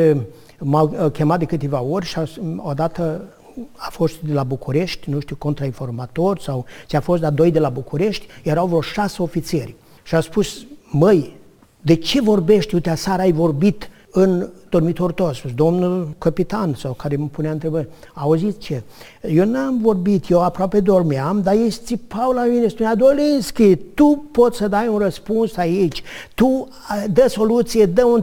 M-au 0.59 0.95
uh, 1.03 1.11
chemat 1.11 1.39
de 1.39 1.45
câteva 1.45 1.81
ori 1.81 2.05
și 2.05 2.19
odată 2.57 3.27
a 3.75 3.89
fost 3.89 4.21
de 4.21 4.33
la 4.33 4.43
București, 4.43 5.09
nu 5.09 5.19
știu, 5.19 5.35
contrainformator 5.35 6.39
sau 6.39 6.65
ce 6.87 6.97
a 6.97 6.99
fost, 6.99 7.21
dar 7.21 7.31
doi 7.31 7.51
de 7.51 7.59
la 7.59 7.69
București, 7.69 8.27
erau 8.43 8.67
vreo 8.67 8.81
șase 8.81 9.21
ofițeri. 9.21 9.75
Și 10.03 10.15
a 10.15 10.19
spus, 10.19 10.65
măi, 10.91 11.35
de 11.81 11.95
ce 11.95 12.21
vorbești? 12.21 12.73
Uite, 12.73 12.89
aseară 12.89 13.21
ai 13.21 13.31
vorbit 13.31 13.89
în 14.11 14.49
dormitor 14.69 15.11
tot, 15.11 15.27
a 15.27 15.33
spus, 15.33 15.53
domnul 15.53 16.15
capitan 16.17 16.73
sau 16.73 16.93
care 16.93 17.15
îmi 17.15 17.29
punea 17.29 17.51
întrebări, 17.51 17.87
auziți 18.13 18.57
ce? 18.57 18.83
Eu 19.21 19.45
n-am 19.45 19.79
vorbit, 19.81 20.29
eu 20.29 20.43
aproape 20.43 20.79
dormeam, 20.79 21.41
dar 21.41 21.53
ei 21.53 21.69
țipau 21.69 22.31
la 22.31 22.45
mine, 22.45 22.67
spunea, 22.67 22.95
Dolinski, 22.95 23.75
tu 23.75 24.25
poți 24.31 24.57
să 24.57 24.67
dai 24.67 24.87
un 24.87 24.97
răspuns 24.97 25.57
aici, 25.57 26.03
tu 26.35 26.67
dă 27.11 27.27
soluție, 27.27 27.85
dă 27.85 28.05
un 28.05 28.21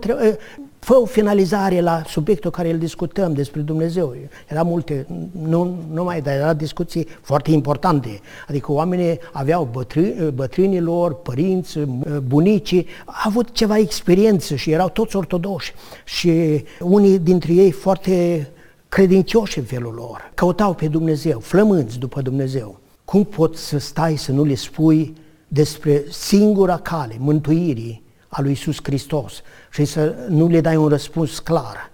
fă 0.84 0.94
o 0.94 1.04
finalizare 1.04 1.80
la 1.80 2.02
subiectul 2.06 2.50
care 2.50 2.70
îl 2.70 2.78
discutăm 2.78 3.32
despre 3.32 3.60
Dumnezeu. 3.60 4.14
Era 4.48 4.62
multe, 4.62 5.06
nu 5.42 5.76
numai, 5.92 6.20
dar 6.20 6.34
era 6.34 6.54
discuții 6.54 7.06
foarte 7.20 7.50
importante. 7.50 8.20
Adică 8.48 8.72
oamenii 8.72 9.18
aveau 9.32 9.68
bătrâni, 9.72 10.30
bătrânilor, 10.34 11.14
părinți, 11.14 11.78
bunicii, 12.26 12.86
au 13.06 13.14
avut 13.24 13.50
ceva 13.50 13.78
experiență 13.78 14.54
și 14.54 14.70
erau 14.70 14.88
toți 14.88 15.16
ortodoși. 15.16 15.74
Și 16.04 16.64
unii 16.80 17.18
dintre 17.18 17.52
ei 17.52 17.70
foarte 17.70 18.48
credincioși 18.88 19.58
în 19.58 19.64
felul 19.64 19.94
lor. 19.94 20.30
Căutau 20.34 20.74
pe 20.74 20.88
Dumnezeu, 20.88 21.38
flămânți 21.38 21.98
după 21.98 22.20
Dumnezeu. 22.22 22.80
Cum 23.04 23.24
poți 23.24 23.66
să 23.66 23.78
stai 23.78 24.16
să 24.16 24.32
nu 24.32 24.44
le 24.44 24.54
spui 24.54 25.14
despre 25.48 26.04
singura 26.10 26.76
cale, 26.76 27.16
mântuirii, 27.18 28.03
a 28.36 28.40
lui 28.40 28.50
Iisus 28.50 28.76
Hristos 28.82 29.42
și 29.70 29.84
să 29.84 30.14
nu 30.28 30.48
le 30.48 30.60
dai 30.60 30.76
un 30.76 30.88
răspuns 30.88 31.38
clar. 31.38 31.90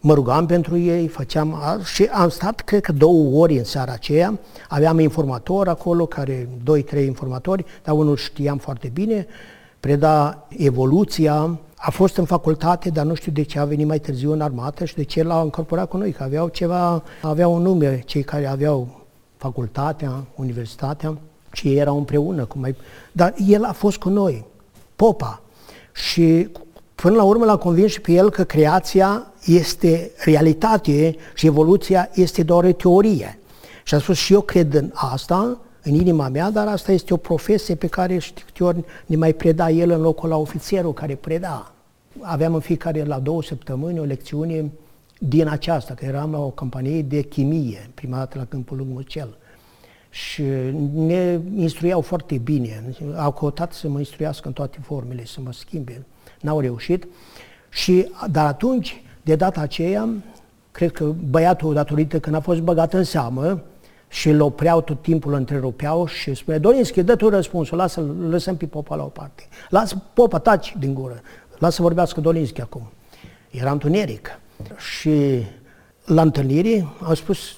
Mă 0.00 0.14
rugam 0.14 0.46
pentru 0.46 0.78
ei, 0.78 1.08
făceam 1.08 1.80
și 1.84 2.04
am 2.04 2.28
stat, 2.28 2.60
cred 2.60 2.80
că 2.80 2.92
două 2.92 3.42
ori 3.42 3.58
în 3.58 3.64
seara 3.64 3.92
aceea, 3.92 4.38
aveam 4.68 4.98
informatori 4.98 5.68
acolo, 5.68 6.06
care, 6.06 6.48
doi, 6.62 6.82
trei 6.82 7.06
informatori, 7.06 7.64
dar 7.84 7.94
unul 7.94 8.16
știam 8.16 8.58
foarte 8.58 8.90
bine, 8.92 9.26
preda 9.80 10.46
evoluția, 10.48 11.58
a 11.76 11.90
fost 11.90 12.16
în 12.16 12.24
facultate, 12.24 12.88
dar 12.90 13.04
nu 13.04 13.14
știu 13.14 13.32
de 13.32 13.42
ce 13.42 13.58
a 13.58 13.64
venit 13.64 13.86
mai 13.86 13.98
târziu 13.98 14.32
în 14.32 14.40
armată 14.40 14.84
și 14.84 14.94
de 14.94 15.02
ce 15.02 15.22
l-a 15.22 15.40
încorporat 15.40 15.88
cu 15.88 15.96
noi, 15.96 16.12
că 16.12 16.22
aveau 16.22 16.48
ceva, 16.48 17.02
aveau 17.22 17.54
un 17.54 17.62
nume, 17.62 18.02
cei 18.06 18.22
care 18.22 18.46
aveau 18.46 19.04
facultatea, 19.36 20.24
universitatea, 20.34 21.18
și 21.52 21.68
ei 21.68 21.76
erau 21.76 21.96
împreună. 21.96 22.44
Cum 22.44 22.60
mai... 22.60 22.76
Dar 23.12 23.34
el 23.46 23.64
a 23.64 23.72
fost 23.72 23.96
cu 23.96 24.08
noi, 24.08 24.44
popa, 24.96 25.42
și 25.96 26.48
până 26.94 27.16
la 27.16 27.22
urmă 27.22 27.44
l-a 27.44 27.56
convins 27.56 27.90
și 27.90 28.00
pe 28.00 28.12
el 28.12 28.30
că 28.30 28.44
creația 28.44 29.32
este 29.44 30.10
realitate 30.24 31.16
și 31.34 31.46
evoluția 31.46 32.10
este 32.14 32.42
doar 32.42 32.64
o 32.64 32.72
teorie. 32.72 33.38
Și 33.84 33.94
a 33.94 33.98
spus 33.98 34.16
și 34.16 34.32
eu 34.32 34.40
cred 34.40 34.74
în 34.74 34.90
asta, 34.94 35.58
în 35.82 35.94
inima 35.94 36.28
mea, 36.28 36.50
dar 36.50 36.66
asta 36.66 36.92
este 36.92 37.14
o 37.14 37.16
profesie 37.16 37.74
pe 37.74 37.86
care 37.86 38.18
știu 38.18 38.66
ori 38.66 38.84
ne 39.06 39.16
mai 39.16 39.32
preda 39.32 39.70
el 39.70 39.90
în 39.90 40.00
locul 40.00 40.28
la 40.28 40.36
ofițerul 40.36 40.92
care 40.92 41.14
preda. 41.14 41.72
Aveam 42.20 42.54
în 42.54 42.60
fiecare 42.60 43.04
la 43.04 43.18
două 43.18 43.42
săptămâni 43.42 43.98
o 43.98 44.04
lecțiune 44.04 44.70
din 45.18 45.48
aceasta, 45.48 45.94
că 45.94 46.04
eram 46.04 46.30
la 46.30 46.38
o 46.38 46.48
companie 46.48 47.02
de 47.02 47.20
chimie, 47.20 47.90
prima 47.94 48.16
dată 48.16 48.38
la 48.38 48.44
Câmpul 48.44 48.76
Lung 48.76 48.90
Mucel 48.92 49.36
și 50.16 50.42
ne 50.94 51.40
instruiau 51.56 52.00
foarte 52.00 52.38
bine. 52.38 52.84
Au 53.16 53.32
căutat 53.32 53.72
să 53.72 53.88
mă 53.88 53.98
instruiască 53.98 54.46
în 54.46 54.52
toate 54.52 54.78
formele, 54.82 55.24
să 55.24 55.40
mă 55.40 55.52
schimbe. 55.52 56.06
N-au 56.40 56.60
reușit. 56.60 57.06
Și, 57.68 58.08
dar 58.30 58.46
atunci, 58.46 59.02
de 59.22 59.34
data 59.34 59.60
aceea, 59.60 60.08
cred 60.70 60.92
că 60.92 61.04
băiatul, 61.04 61.74
datorită 61.74 62.20
când 62.20 62.34
a 62.34 62.40
fost 62.40 62.60
băgat 62.60 62.92
în 62.92 63.04
seamă, 63.04 63.62
și 64.08 64.28
îl 64.28 64.40
opreau 64.40 64.80
tot 64.80 65.02
timpul, 65.02 65.32
îl 65.32 65.38
întrerupeau 65.38 66.06
și 66.06 66.34
spune, 66.34 66.58
Dorinski, 66.58 67.02
dă 67.02 67.16
tu 67.16 67.28
răspunsul, 67.28 67.76
lasă 67.76 68.14
lăsăm 68.28 68.56
pe 68.56 68.66
popa 68.66 68.96
la 68.96 69.02
o 69.02 69.08
parte. 69.08 69.48
Lasă 69.68 70.02
popa, 70.14 70.38
taci 70.38 70.74
din 70.78 70.94
gură, 70.94 71.20
lasă 71.58 71.82
vorbească 71.82 72.20
Dorinski 72.20 72.60
acum. 72.60 72.90
Era 73.50 73.70
întuneric. 73.70 74.40
Și 74.76 75.42
la 76.04 76.22
întâlnire 76.22 76.86
au 77.02 77.14
spus, 77.14 77.56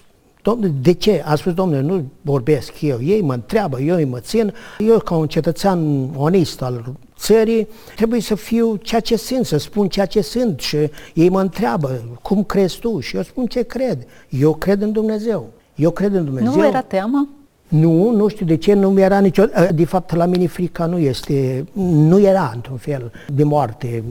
Domnule, 0.48 0.72
de 0.80 0.92
ce? 0.92 1.22
A 1.24 1.34
spus, 1.34 1.52
domnule, 1.54 1.80
nu 1.80 2.04
vorbesc 2.20 2.80
eu. 2.80 2.98
Ei 3.02 3.20
mă 3.20 3.32
întreabă, 3.32 3.80
eu 3.80 3.96
îi 3.96 4.04
mă 4.04 4.18
țin. 4.18 4.54
Eu, 4.78 4.98
ca 4.98 5.14
un 5.14 5.26
cetățean 5.26 6.08
onest 6.16 6.62
al 6.62 6.94
țării, 7.18 7.68
trebuie 7.96 8.20
să 8.20 8.34
fiu 8.34 8.76
ceea 8.76 9.00
ce 9.00 9.16
sunt, 9.16 9.46
să 9.46 9.58
spun 9.58 9.88
ceea 9.88 10.06
ce 10.06 10.20
sunt. 10.20 10.60
Și 10.60 10.76
ei 11.14 11.28
mă 11.28 11.40
întreabă, 11.40 12.02
cum 12.22 12.44
crezi 12.44 12.78
tu? 12.78 13.00
Și 13.00 13.16
eu 13.16 13.22
spun 13.22 13.46
ce 13.46 13.62
cred. 13.62 14.06
Eu 14.28 14.54
cred 14.54 14.82
în 14.82 14.92
Dumnezeu. 14.92 15.46
Eu 15.74 15.90
cred 15.90 16.14
în 16.14 16.24
Dumnezeu. 16.24 16.54
Nu 16.54 16.66
era 16.66 16.80
teamă? 16.80 17.28
Nu, 17.68 18.10
nu 18.10 18.28
știu 18.28 18.46
de 18.46 18.56
ce, 18.56 18.72
nu 18.72 18.90
mi 18.90 19.00
era 19.00 19.18
nicio... 19.18 19.44
De 19.74 19.84
fapt, 19.84 20.14
la 20.14 20.24
mine 20.24 20.46
frica 20.46 20.86
nu 20.86 20.98
este... 20.98 21.66
Nu 21.72 22.20
era, 22.20 22.52
într-un 22.54 22.76
fel, 22.76 23.12
de 23.34 23.44
moarte. 23.44 24.04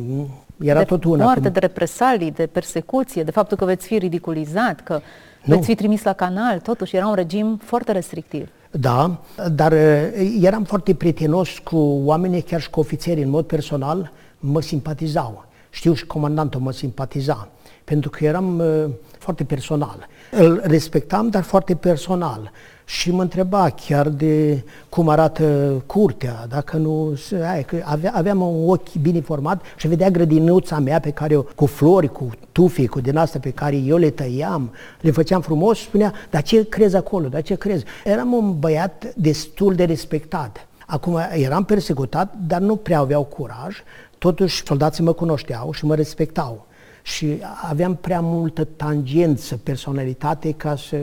Era 0.63 0.79
de 0.79 0.85
tot 0.85 1.03
una. 1.03 1.23
moarte, 1.23 1.41
cum... 1.41 1.51
de 1.51 1.59
represalii, 1.59 2.31
de 2.31 2.45
persecuție, 2.45 3.23
de 3.23 3.31
faptul 3.31 3.57
că 3.57 3.65
veți 3.65 3.87
fi 3.87 3.97
ridiculizat, 3.97 4.83
că 4.83 5.01
nu. 5.47 5.55
Veți 5.55 5.67
fi 5.67 5.75
trimis 5.75 6.03
la 6.03 6.13
canal, 6.13 6.59
totuși 6.59 6.95
era 6.95 7.07
un 7.07 7.15
regim 7.15 7.59
foarte 7.63 7.91
restrictiv. 7.91 8.49
Da, 8.71 9.21
dar 9.51 9.71
uh, 9.71 10.37
eram 10.41 10.63
foarte 10.63 10.93
prietenos 10.93 11.57
cu 11.57 11.77
oamenii, 12.03 12.41
chiar 12.41 12.61
și 12.61 12.69
cu 12.69 12.79
ofițerii, 12.79 13.23
în 13.23 13.29
mod 13.29 13.45
personal, 13.45 14.11
mă 14.39 14.61
simpatizau. 14.61 15.45
Știu 15.69 15.93
și 15.93 16.05
comandantul 16.05 16.59
mă 16.59 16.71
simpatiza, 16.71 17.47
pentru 17.83 18.09
că 18.09 18.25
eram 18.25 18.59
uh, 18.59 18.85
foarte 19.19 19.43
personal. 19.43 20.07
Îl 20.31 20.61
respectam, 20.63 21.29
dar 21.29 21.43
foarte 21.43 21.75
personal 21.75 22.51
și 22.89 23.11
mă 23.11 23.21
întreba 23.21 23.69
chiar 23.69 24.09
de 24.09 24.63
cum 24.89 25.09
arată 25.09 25.73
curtea, 25.85 26.45
dacă 26.49 26.77
nu... 26.77 27.19
Aia, 27.31 27.61
că 27.61 27.81
avea, 27.83 28.11
aveam 28.15 28.41
un 28.41 28.69
ochi 28.69 28.93
bine 28.93 29.21
format 29.21 29.61
și 29.77 29.87
vedea 29.87 30.09
grădinuța 30.09 30.79
mea 30.79 30.99
pe 30.99 31.09
care 31.09 31.35
o, 31.35 31.41
cu 31.41 31.65
flori, 31.65 32.11
cu 32.11 32.29
tufi, 32.51 32.87
cu 32.87 32.99
din 32.99 33.17
asta 33.17 33.39
pe 33.39 33.49
care 33.49 33.75
eu 33.75 33.97
le 33.97 34.09
tăiam, 34.09 34.71
le 35.01 35.11
făceam 35.11 35.41
frumos 35.41 35.77
și 35.77 35.83
spunea, 35.83 36.13
dar 36.29 36.41
ce 36.41 36.69
crezi 36.69 36.95
acolo, 36.95 37.27
dar 37.27 37.41
ce 37.41 37.55
crezi? 37.55 37.83
Eram 38.05 38.33
un 38.33 38.59
băiat 38.59 39.13
destul 39.15 39.75
de 39.75 39.83
respectat. 39.83 40.67
Acum 40.85 41.17
eram 41.31 41.63
persecutat, 41.63 42.33
dar 42.47 42.61
nu 42.61 42.75
prea 42.75 42.99
aveau 42.99 43.23
curaj, 43.23 43.75
totuși 44.17 44.63
soldații 44.65 45.03
mă 45.03 45.13
cunoșteau 45.13 45.71
și 45.71 45.85
mă 45.85 45.95
respectau 45.95 46.65
și 47.01 47.37
aveam 47.69 47.95
prea 47.95 48.19
multă 48.21 48.63
tangență, 48.63 49.59
personalitate 49.63 50.51
ca 50.51 50.75
să 50.75 50.97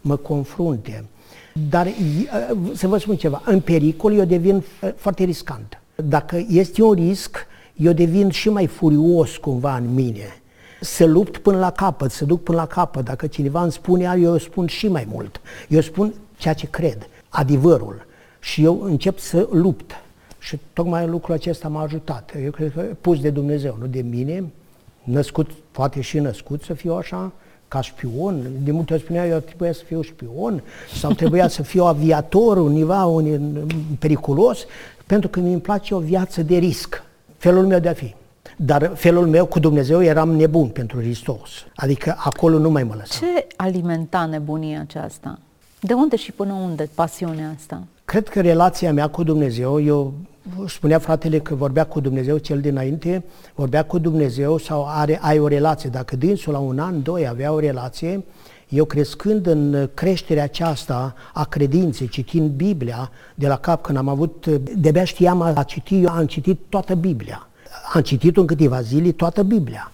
mă 0.00 0.16
confrunte. 0.16 1.04
Dar 1.68 1.88
să 2.74 2.88
vă 2.88 2.98
spun 2.98 3.16
ceva, 3.16 3.42
în 3.44 3.60
pericol 3.60 4.14
eu 4.14 4.24
devin 4.24 4.62
foarte 4.96 5.24
riscant. 5.24 5.80
Dacă 5.94 6.44
este 6.48 6.82
un 6.82 6.92
risc, 6.92 7.46
eu 7.76 7.92
devin 7.92 8.30
și 8.30 8.48
mai 8.48 8.66
furios 8.66 9.36
cumva 9.36 9.76
în 9.76 9.94
mine. 9.94 10.36
Să 10.80 11.04
lupt 11.04 11.36
până 11.36 11.58
la 11.58 11.70
capăt, 11.70 12.10
să 12.10 12.24
duc 12.24 12.42
până 12.42 12.56
la 12.56 12.66
capăt. 12.66 13.04
Dacă 13.04 13.26
cineva 13.26 13.62
îmi 13.62 13.72
spune, 13.72 14.14
eu 14.18 14.38
spun 14.38 14.66
și 14.66 14.88
mai 14.88 15.06
mult. 15.10 15.40
Eu 15.68 15.80
spun 15.80 16.14
ceea 16.36 16.54
ce 16.54 16.66
cred, 16.66 17.08
adevărul. 17.28 18.06
Și 18.40 18.64
eu 18.64 18.82
încep 18.82 19.18
să 19.18 19.48
lupt. 19.52 19.92
Și 20.38 20.58
tocmai 20.72 21.06
lucrul 21.06 21.34
acesta 21.34 21.68
m-a 21.68 21.82
ajutat. 21.82 22.32
Eu 22.44 22.50
cred 22.50 22.72
că 22.72 22.80
pus 23.00 23.20
de 23.20 23.30
Dumnezeu, 23.30 23.76
nu 23.80 23.86
de 23.86 24.02
mine, 24.02 24.44
născut, 25.04 25.50
poate 25.70 26.00
și 26.00 26.18
născut 26.18 26.62
să 26.62 26.74
fiu 26.74 26.94
așa, 26.94 27.32
ca 27.72 27.80
șpion. 27.80 28.42
De 28.64 28.70
multe 28.70 28.92
ori 28.92 29.02
spunea 29.02 29.26
eu 29.26 29.38
trebuia 29.38 29.72
să 29.72 29.82
fiu 29.86 30.02
șpion 30.02 30.62
sau 30.94 31.12
trebuia 31.12 31.48
să 31.48 31.62
fiu 31.62 31.84
aviator 31.84 32.56
undeva 32.56 33.04
un, 33.04 33.50
periculos, 33.98 34.66
pentru 35.06 35.28
că 35.28 35.40
mi-mi 35.40 35.60
place 35.60 35.94
o 35.94 35.98
viață 35.98 36.42
de 36.42 36.56
risc. 36.56 37.02
Felul 37.36 37.66
meu 37.66 37.78
de 37.78 37.88
a 37.88 37.92
fi. 37.92 38.14
Dar 38.56 38.92
felul 38.94 39.26
meu 39.26 39.46
cu 39.46 39.58
Dumnezeu 39.58 40.02
eram 40.02 40.30
nebun 40.36 40.68
pentru 40.68 40.98
Hristos. 41.00 41.50
Adică 41.74 42.14
acolo 42.18 42.58
nu 42.58 42.70
mai 42.70 42.82
mă 42.82 42.94
lăsam. 42.98 43.28
Ce 43.28 43.46
alimenta 43.56 44.24
nebunia 44.24 44.80
aceasta? 44.80 45.38
De 45.80 45.92
unde 45.92 46.16
și 46.16 46.32
până 46.32 46.52
unde 46.52 46.88
pasiunea 46.94 47.52
asta? 47.56 47.82
Cred 48.04 48.28
că 48.28 48.40
relația 48.40 48.92
mea 48.92 49.08
cu 49.08 49.22
Dumnezeu, 49.22 49.80
eu 49.80 50.12
spunea 50.66 50.98
fratele 50.98 51.38
că 51.38 51.54
vorbea 51.54 51.84
cu 51.84 52.00
Dumnezeu 52.00 52.36
cel 52.36 52.60
dinainte, 52.60 53.24
vorbea 53.54 53.84
cu 53.84 53.98
Dumnezeu 53.98 54.58
sau 54.58 54.84
are, 54.88 55.18
ai 55.22 55.38
o 55.38 55.46
relație. 55.46 55.90
Dacă 55.90 56.16
dânsul 56.16 56.52
la 56.52 56.58
un 56.58 56.78
an, 56.78 57.02
doi 57.02 57.26
avea 57.26 57.52
o 57.52 57.58
relație, 57.58 58.24
eu 58.68 58.84
crescând 58.84 59.46
în 59.46 59.88
creșterea 59.94 60.42
aceasta 60.42 61.14
a 61.32 61.44
credinței, 61.44 62.08
citind 62.08 62.50
Biblia 62.50 63.10
de 63.34 63.46
la 63.46 63.56
cap, 63.56 63.82
când 63.82 63.98
am 63.98 64.08
avut, 64.08 64.46
de-abia 64.76 65.04
știam 65.04 65.40
a 65.40 65.62
citi, 65.62 66.02
eu 66.02 66.08
am 66.08 66.26
citit 66.26 66.60
toată 66.68 66.94
Biblia. 66.94 67.48
Am 67.92 68.00
citit 68.00 68.36
în 68.36 68.46
câteva 68.46 68.80
zile 68.80 69.12
toată 69.12 69.42
Biblia. 69.42 69.90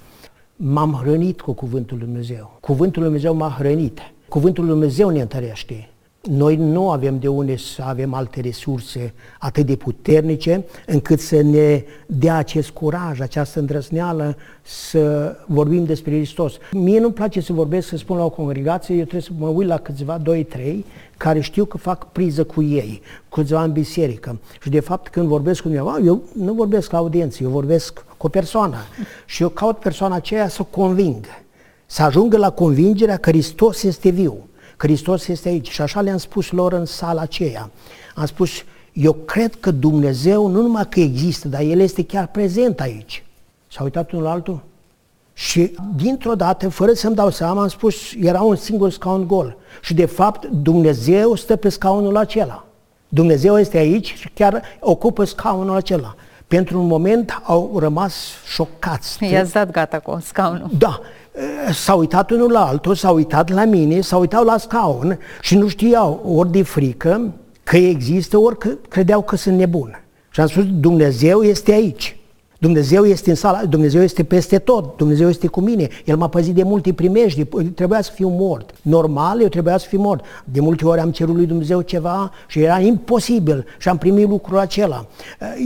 M-am 0.56 1.00
hrănit 1.02 1.40
cu 1.40 1.52
Cuvântul 1.52 1.96
Lui 1.96 2.06
Dumnezeu. 2.06 2.58
Cuvântul 2.60 3.02
Lui 3.02 3.10
Dumnezeu 3.10 3.34
m-a 3.34 3.54
hrănit. 3.58 4.00
Cuvântul 4.28 4.64
Lui 4.64 4.72
Dumnezeu 4.72 5.08
ne 5.08 5.20
întărește. 5.20 5.88
Noi 6.30 6.56
nu 6.56 6.90
avem 6.90 7.18
de 7.18 7.28
unde 7.28 7.56
să 7.56 7.82
avem 7.82 8.14
alte 8.14 8.40
resurse 8.40 9.14
atât 9.38 9.66
de 9.66 9.76
puternice 9.76 10.64
încât 10.86 11.20
să 11.20 11.42
ne 11.42 11.84
dea 12.06 12.36
acest 12.36 12.70
curaj, 12.70 13.20
această 13.20 13.58
îndrăzneală 13.58 14.36
să 14.62 15.36
vorbim 15.46 15.84
despre 15.84 16.14
Hristos. 16.16 16.54
Mie 16.72 17.00
nu-mi 17.00 17.12
place 17.12 17.40
să 17.40 17.52
vorbesc, 17.52 17.88
să 17.88 17.96
spun 17.96 18.16
la 18.16 18.24
o 18.24 18.30
congregație, 18.30 18.94
eu 18.94 19.00
trebuie 19.00 19.22
să 19.22 19.30
mă 19.38 19.48
uit 19.48 19.68
la 19.68 19.78
câțiva, 19.78 20.18
doi, 20.18 20.44
trei, 20.44 20.84
care 21.16 21.40
știu 21.40 21.64
că 21.64 21.76
fac 21.76 22.12
priză 22.12 22.44
cu 22.44 22.62
ei, 22.62 23.02
câțiva 23.28 23.62
în 23.62 23.72
biserică. 23.72 24.38
Și 24.62 24.70
de 24.70 24.80
fapt 24.80 25.08
când 25.08 25.26
vorbesc 25.26 25.62
cu 25.62 25.68
cineva, 25.68 25.98
eu 26.04 26.22
nu 26.32 26.52
vorbesc 26.52 26.90
la 26.90 26.98
audiență, 26.98 27.42
eu 27.42 27.50
vorbesc 27.50 28.04
cu 28.16 28.26
o 28.26 28.28
persoană. 28.28 28.76
Și 29.26 29.42
eu 29.42 29.48
caut 29.48 29.78
persoana 29.78 30.14
aceea 30.14 30.48
să 30.48 30.58
o 30.60 30.64
conving, 30.64 31.24
să 31.86 32.02
ajungă 32.02 32.36
la 32.36 32.50
convingerea 32.50 33.16
că 33.16 33.30
Hristos 33.30 33.82
este 33.82 34.08
viu 34.10 34.47
Hristos 34.78 35.28
este 35.28 35.48
aici. 35.48 35.70
Și 35.70 35.80
așa 35.80 36.00
le-am 36.00 36.16
spus 36.16 36.50
lor 36.50 36.72
în 36.72 36.84
sala 36.84 37.20
aceea. 37.20 37.70
Am 38.14 38.26
spus, 38.26 38.50
eu 38.92 39.12
cred 39.12 39.54
că 39.54 39.70
Dumnezeu 39.70 40.46
nu 40.46 40.62
numai 40.62 40.88
că 40.88 41.00
există, 41.00 41.48
dar 41.48 41.60
El 41.60 41.80
este 41.80 42.04
chiar 42.04 42.26
prezent 42.26 42.80
aici. 42.80 43.24
S-a 43.72 43.82
uitat 43.82 44.10
unul 44.10 44.24
la 44.24 44.30
altul 44.30 44.62
și 45.32 45.74
dintr-o 45.96 46.34
dată, 46.34 46.68
fără 46.68 46.92
să-mi 46.92 47.14
dau 47.14 47.30
seama, 47.30 47.62
am 47.62 47.68
spus, 47.68 47.94
era 48.20 48.40
un 48.40 48.56
singur 48.56 48.90
scaun 48.90 49.26
gol. 49.26 49.56
Și 49.80 49.94
de 49.94 50.06
fapt, 50.06 50.44
Dumnezeu 50.46 51.34
stă 51.34 51.56
pe 51.56 51.68
scaunul 51.68 52.16
acela. 52.16 52.64
Dumnezeu 53.08 53.58
este 53.58 53.76
aici 53.76 54.14
și 54.14 54.28
chiar 54.34 54.62
ocupă 54.80 55.24
scaunul 55.24 55.76
acela. 55.76 56.14
Pentru 56.46 56.80
un 56.80 56.86
moment 56.86 57.40
au 57.42 57.76
rămas 57.78 58.14
șocați. 58.46 59.24
I-ați 59.24 59.52
dat 59.52 59.70
gata 59.70 59.98
cu 59.98 60.18
scaunul. 60.24 60.70
Da. 60.78 61.00
S-a 61.72 61.94
uitat 61.94 62.30
unul 62.30 62.50
la 62.50 62.66
altul, 62.66 62.94
s-a 62.94 63.10
uitat 63.10 63.50
la 63.50 63.64
mine, 63.64 64.00
s-a 64.00 64.16
uitat 64.16 64.44
la 64.44 64.58
scaun 64.58 65.18
și 65.40 65.56
nu 65.56 65.68
știau 65.68 66.22
ori 66.36 66.50
de 66.50 66.62
frică 66.62 67.34
că 67.62 67.76
există, 67.76 68.38
ori 68.38 68.58
că 68.58 68.68
credeau 68.88 69.22
că 69.22 69.36
sunt 69.36 69.56
nebun. 69.56 70.02
Și 70.30 70.40
am 70.40 70.46
spus, 70.46 70.64
Dumnezeu 70.66 71.42
este 71.42 71.72
aici. 71.72 72.17
Dumnezeu 72.60 73.04
este 73.04 73.30
în 73.30 73.36
sala, 73.36 73.64
Dumnezeu 73.64 74.02
este 74.02 74.24
peste 74.24 74.58
tot, 74.58 74.96
Dumnezeu 74.96 75.28
este 75.28 75.46
cu 75.46 75.60
mine. 75.60 75.88
El 76.04 76.16
m-a 76.16 76.28
păzit 76.28 76.54
de 76.54 76.62
multe 76.62 76.92
primejdi, 76.92 77.44
trebuia 77.74 78.00
să 78.00 78.10
fiu 78.14 78.28
mort. 78.28 78.74
Normal, 78.82 79.40
eu 79.40 79.48
trebuia 79.48 79.78
să 79.78 79.86
fiu 79.88 80.00
mort. 80.00 80.24
De 80.44 80.60
multe 80.60 80.86
ori 80.86 81.00
am 81.00 81.10
cerut 81.10 81.34
lui 81.34 81.46
Dumnezeu 81.46 81.80
ceva 81.80 82.30
și 82.48 82.60
era 82.60 82.80
imposibil 82.80 83.64
și 83.78 83.88
am 83.88 83.98
primit 83.98 84.28
lucrul 84.28 84.58
acela. 84.58 85.06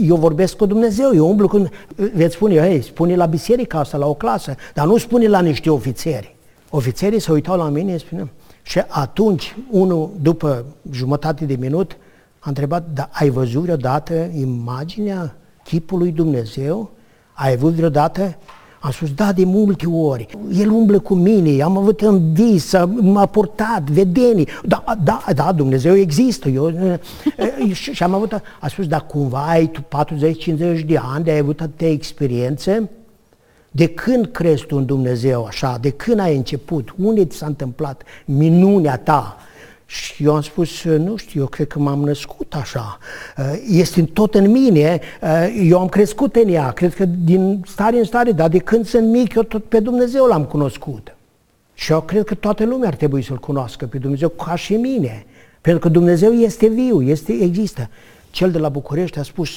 Eu 0.07 0.15
vorbesc 0.15 0.55
cu 0.55 0.65
Dumnezeu, 0.65 1.11
eu 1.15 1.29
umblu 1.29 1.47
cu... 1.47 1.69
Veți 2.13 2.33
spune, 2.33 2.59
hei, 2.59 2.81
spune 2.81 3.15
la 3.15 3.25
biserică 3.25 3.77
asta, 3.77 3.97
la 3.97 4.07
o 4.07 4.13
clasă, 4.13 4.55
dar 4.73 4.85
nu 4.85 4.97
spune 4.97 5.27
la 5.27 5.41
niște 5.41 5.69
ofițeri. 5.69 6.35
Ofițerii 6.69 7.19
se 7.19 7.31
uitau 7.31 7.57
la 7.57 7.69
mine 7.69 7.97
și 7.97 8.05
spuneau, 8.05 8.29
și 8.61 8.81
atunci, 8.87 9.55
unul, 9.69 10.09
după 10.21 10.65
jumătate 10.91 11.45
de 11.45 11.55
minut, 11.59 11.97
a 12.39 12.45
întrebat, 12.47 12.85
dar 12.93 13.09
ai 13.11 13.29
văzut 13.29 13.61
vreodată 13.61 14.13
imaginea 14.39 15.35
chipul 15.63 15.97
lui 15.97 16.11
Dumnezeu? 16.11 16.91
Ai 17.33 17.51
avut 17.51 17.73
vreodată? 17.73 18.37
Am 18.79 18.91
spus, 18.91 19.13
da, 19.13 19.33
de 19.33 19.43
multe 19.45 19.87
ori. 19.87 20.27
El 20.57 20.69
umblă 20.69 20.99
cu 20.99 21.13
mine, 21.13 21.61
am 21.61 21.77
avut 21.77 22.01
în 22.01 22.33
vis, 22.33 22.73
m-a 23.01 23.25
portat, 23.25 23.89
vedenii. 23.89 24.47
Da, 24.65 24.83
da, 25.03 25.23
da, 25.35 25.51
Dumnezeu 25.51 25.95
există. 25.95 26.49
Eu, 26.49 26.71
și 27.71 28.03
am 28.03 28.13
avut, 28.13 28.41
a 28.59 28.67
spus, 28.67 28.87
dar 28.87 29.05
cumva 29.05 29.45
ai 29.47 29.67
tu 29.67 29.81
40-50 29.81 30.85
de 30.85 30.99
ani 31.01 31.23
de 31.23 31.31
ai 31.31 31.37
avut 31.37 31.61
atâtea 31.61 31.89
experiențe? 31.89 32.89
De 33.71 33.87
când 33.87 34.25
crezi 34.25 34.65
tu 34.65 34.75
în 34.77 34.85
Dumnezeu 34.85 35.45
așa? 35.45 35.77
De 35.81 35.89
când 35.89 36.19
ai 36.19 36.35
început? 36.35 36.95
Unde 36.97 37.25
ți 37.25 37.37
s-a 37.37 37.45
întâmplat 37.45 38.03
minunea 38.25 38.97
ta? 38.97 39.37
Și 39.93 40.23
eu 40.23 40.35
am 40.35 40.41
spus, 40.41 40.83
nu 40.83 41.15
știu, 41.15 41.41
eu 41.41 41.47
cred 41.47 41.67
că 41.67 41.79
m-am 41.79 41.99
născut 41.99 42.55
așa. 42.55 42.97
Uh, 43.37 43.63
este 43.67 44.03
tot 44.03 44.35
în 44.35 44.51
mine, 44.51 44.99
uh, 45.21 45.63
eu 45.69 45.79
am 45.79 45.87
crescut 45.87 46.35
în 46.35 46.47
ea, 46.47 46.71
cred 46.71 46.93
că 46.95 47.05
din 47.05 47.63
stare 47.67 47.97
în 47.97 48.03
stare, 48.03 48.31
dar 48.31 48.49
de 48.49 48.57
când 48.57 48.85
sunt 48.85 49.07
mic, 49.07 49.33
eu 49.33 49.43
tot 49.43 49.63
pe 49.63 49.79
Dumnezeu 49.79 50.25
l-am 50.25 50.45
cunoscut. 50.45 51.15
Și 51.73 51.91
eu 51.91 52.01
cred 52.01 52.23
că 52.23 52.35
toată 52.35 52.65
lumea 52.65 52.87
ar 52.87 52.95
trebui 52.95 53.21
să-L 53.21 53.37
cunoască 53.37 53.85
pe 53.85 53.97
Dumnezeu 53.97 54.29
ca 54.29 54.55
și 54.55 54.75
mine. 54.75 55.25
Pentru 55.61 55.81
că 55.81 55.89
Dumnezeu 55.89 56.31
este 56.31 56.67
viu, 56.67 57.01
este, 57.01 57.31
există. 57.31 57.89
Cel 58.31 58.51
de 58.51 58.57
la 58.57 58.69
București 58.69 59.19
a 59.19 59.23
spus, 59.23 59.49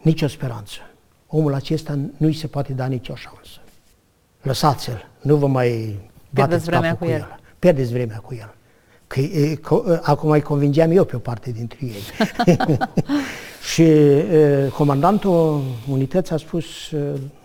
nicio 0.00 0.26
speranță. 0.26 0.78
Omul 1.26 1.54
acesta 1.54 1.98
nu-i 2.16 2.34
se 2.34 2.46
poate 2.46 2.72
da 2.72 2.86
nicio 2.86 3.14
șansă. 3.14 3.60
Lăsați-l, 4.42 5.08
nu 5.20 5.36
vă 5.36 5.46
mai 5.46 5.98
bateți 6.30 6.64
vremea 6.64 6.96
cu 6.96 7.04
el. 7.04 7.10
el. 7.10 7.38
Pierdeți 7.58 7.92
vremea 7.92 8.18
cu 8.18 8.34
el. 8.34 8.54
Că, 9.10 9.20
e, 9.20 9.54
că, 9.54 10.00
acum 10.02 10.30
îi 10.30 10.40
convingeam 10.40 10.90
eu 10.90 11.04
pe 11.04 11.16
o 11.16 11.18
parte 11.18 11.50
dintre 11.50 11.78
ei. 11.80 12.56
și 13.72 13.82
e, 13.82 14.70
comandantul 14.76 15.62
unității 15.90 16.34
a 16.34 16.38
spus, 16.38 16.64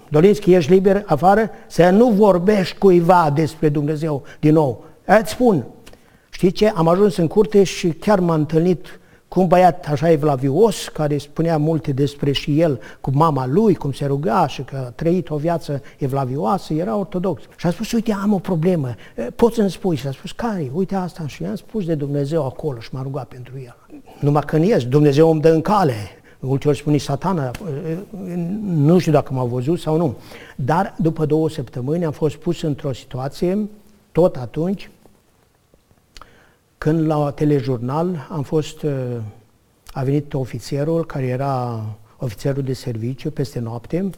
Dolinski, 0.10 0.54
ești 0.54 0.72
liber 0.72 1.04
afară 1.06 1.50
să 1.68 1.90
nu 1.90 2.10
vorbești 2.10 2.78
cuiva 2.78 3.32
despre 3.36 3.70
Dumnezeu 3.70 4.24
din 4.40 4.54
nou. 4.54 4.86
Îți 5.06 5.32
spun, 5.32 5.66
știi 6.30 6.52
ce, 6.52 6.68
am 6.68 6.88
ajuns 6.88 7.18
în 7.18 7.28
curte 7.28 7.64
și 7.64 7.90
chiar 7.90 8.20
m-a 8.20 8.34
întâlnit 8.34 9.00
cu 9.28 9.40
un 9.40 9.48
băiat 9.48 9.88
așa 9.88 10.12
evlavios, 10.12 10.88
care 10.88 11.18
spunea 11.18 11.58
multe 11.58 11.92
despre 11.92 12.32
și 12.32 12.60
el, 12.60 12.80
cu 13.02 13.12
mama 13.14 13.48
lui, 13.48 13.76
cum 13.76 13.92
se 13.92 14.06
ruga 14.06 14.48
și 14.48 14.62
că 14.62 14.76
a 14.76 14.90
trăit 14.90 15.30
o 15.30 15.36
viață 15.36 15.82
evlavioasă, 15.98 16.74
era 16.74 16.96
ortodox. 16.96 17.42
Și 17.58 17.66
a 17.66 17.72
spus, 17.72 17.92
uite, 17.92 18.14
am 18.14 18.34
o 18.34 18.40
problemă, 18.40 18.96
poți 19.36 19.56
să-mi 19.56 19.72
spui? 19.72 19.96
Și 19.96 20.08
a 20.08 20.12
spus, 20.12 20.32
care? 20.32 20.72
Uite 20.74 20.96
asta. 20.96 21.28
Și 21.28 21.44
i-am 21.44 21.56
spus 21.56 21.86
de 21.86 21.96
Dumnezeu 21.96 22.46
acolo 22.46 22.80
și 22.80 22.90
m-a 22.92 23.02
rugat 23.02 23.28
pentru 23.28 23.54
el. 23.64 23.76
Numai 24.20 24.42
că 24.46 24.58
nu 24.58 24.78
Dumnezeu 24.90 25.32
îmi 25.32 25.42
dă 25.42 25.50
în 25.50 25.62
cale. 25.62 25.94
Multe 26.40 26.68
ori 26.68 26.78
spune 26.78 26.98
satana, 26.98 27.52
nu 28.66 28.98
știu 28.98 29.12
dacă 29.12 29.34
m-a 29.34 29.44
văzut 29.44 29.80
sau 29.80 29.98
nu. 29.98 30.16
Dar 30.56 30.96
după 30.98 31.26
două 31.26 31.50
săptămâni 31.50 32.06
am 32.06 32.12
fost 32.12 32.36
pus 32.36 32.62
într-o 32.62 32.94
situație, 32.94 33.70
tot 34.12 34.36
atunci, 34.36 34.90
când 36.86 37.06
la 37.08 37.32
telejurnal 37.32 38.28
am 38.30 38.42
fost, 38.44 38.84
uh, 38.84 38.92
a 39.92 40.04
venit 40.04 40.34
ofițerul 40.34 41.06
care 41.06 41.26
era 41.26 41.86
ofițerul 42.18 42.64
de 42.64 42.74
serviciu 42.74 43.32
peste 43.32 43.60
noapte 43.60 44.10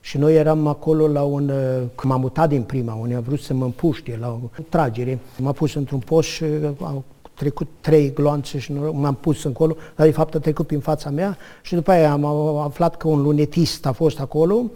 și 0.00 0.18
noi 0.18 0.34
eram 0.34 0.66
acolo 0.66 1.08
la 1.08 1.22
un, 1.22 1.48
uh, 1.48 1.82
când 1.94 2.12
m-am 2.12 2.20
mutat 2.20 2.48
din 2.48 2.62
prima, 2.62 2.94
unde 2.94 3.14
a 3.14 3.20
vrut 3.20 3.40
să 3.40 3.54
mă 3.54 3.64
împuște 3.64 4.16
la 4.20 4.28
o 4.28 4.62
tragere. 4.68 5.18
M-a 5.38 5.52
pus 5.52 5.74
într-un 5.74 5.98
post 5.98 6.28
și 6.28 6.44
au 6.80 7.04
trecut 7.34 7.68
trei 7.80 8.12
gloanțe 8.12 8.58
și 8.58 8.72
m-am 8.72 9.14
pus 9.14 9.44
încolo, 9.44 9.76
dar 9.96 10.06
de 10.06 10.12
fapt 10.12 10.34
a 10.34 10.38
trecut 10.38 10.66
prin 10.66 10.80
fața 10.80 11.10
mea 11.10 11.36
și 11.62 11.74
după 11.74 11.90
aia 11.90 12.12
am 12.12 12.24
aflat 12.58 12.96
că 12.96 13.08
un 13.08 13.22
lunetist 13.22 13.86
a 13.86 13.92
fost 13.92 14.20
acolo 14.20 14.70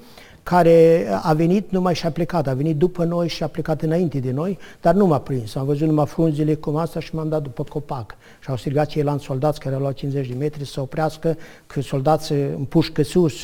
care 0.49 1.07
a 1.23 1.33
venit 1.33 1.71
numai 1.71 1.95
și 1.95 2.07
a 2.07 2.11
plecat, 2.11 2.47
a 2.47 2.55
venit 2.55 2.77
după 2.77 3.05
noi 3.05 3.29
și 3.29 3.43
a 3.43 3.47
plecat 3.47 3.83
înainte 3.83 4.19
de 4.19 4.31
noi, 4.31 4.59
dar 4.81 4.95
nu 4.95 5.07
m-a 5.07 5.19
prins. 5.19 5.55
Am 5.55 5.65
văzut 5.65 5.89
numai 5.89 6.07
frunzele 6.07 6.55
cum 6.55 6.77
asta 6.77 7.01
și 7.01 7.15
m-am 7.15 7.29
dat 7.29 7.43
după 7.43 7.63
copac. 7.63 8.17
Și 8.41 8.51
au 8.51 8.57
strigat 8.57 8.87
ceilalți 8.87 9.25
soldați 9.25 9.61
care 9.61 9.75
au 9.75 9.81
luat 9.81 9.95
50 9.95 10.29
de 10.29 10.35
metri 10.35 10.67
să 10.67 10.81
oprească, 10.81 11.37
că 11.67 11.81
soldați 11.81 12.33
împușcă 12.33 13.03
sus 13.03 13.35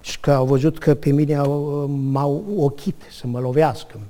și 0.00 0.20
că 0.20 0.30
au 0.30 0.44
văzut 0.44 0.78
că 0.78 0.94
pe 0.94 1.10
mine 1.10 1.34
au, 1.34 1.86
m-au 2.10 2.44
ochit 2.56 3.02
să 3.10 3.26
mă 3.26 3.38
lovească. 3.38 4.00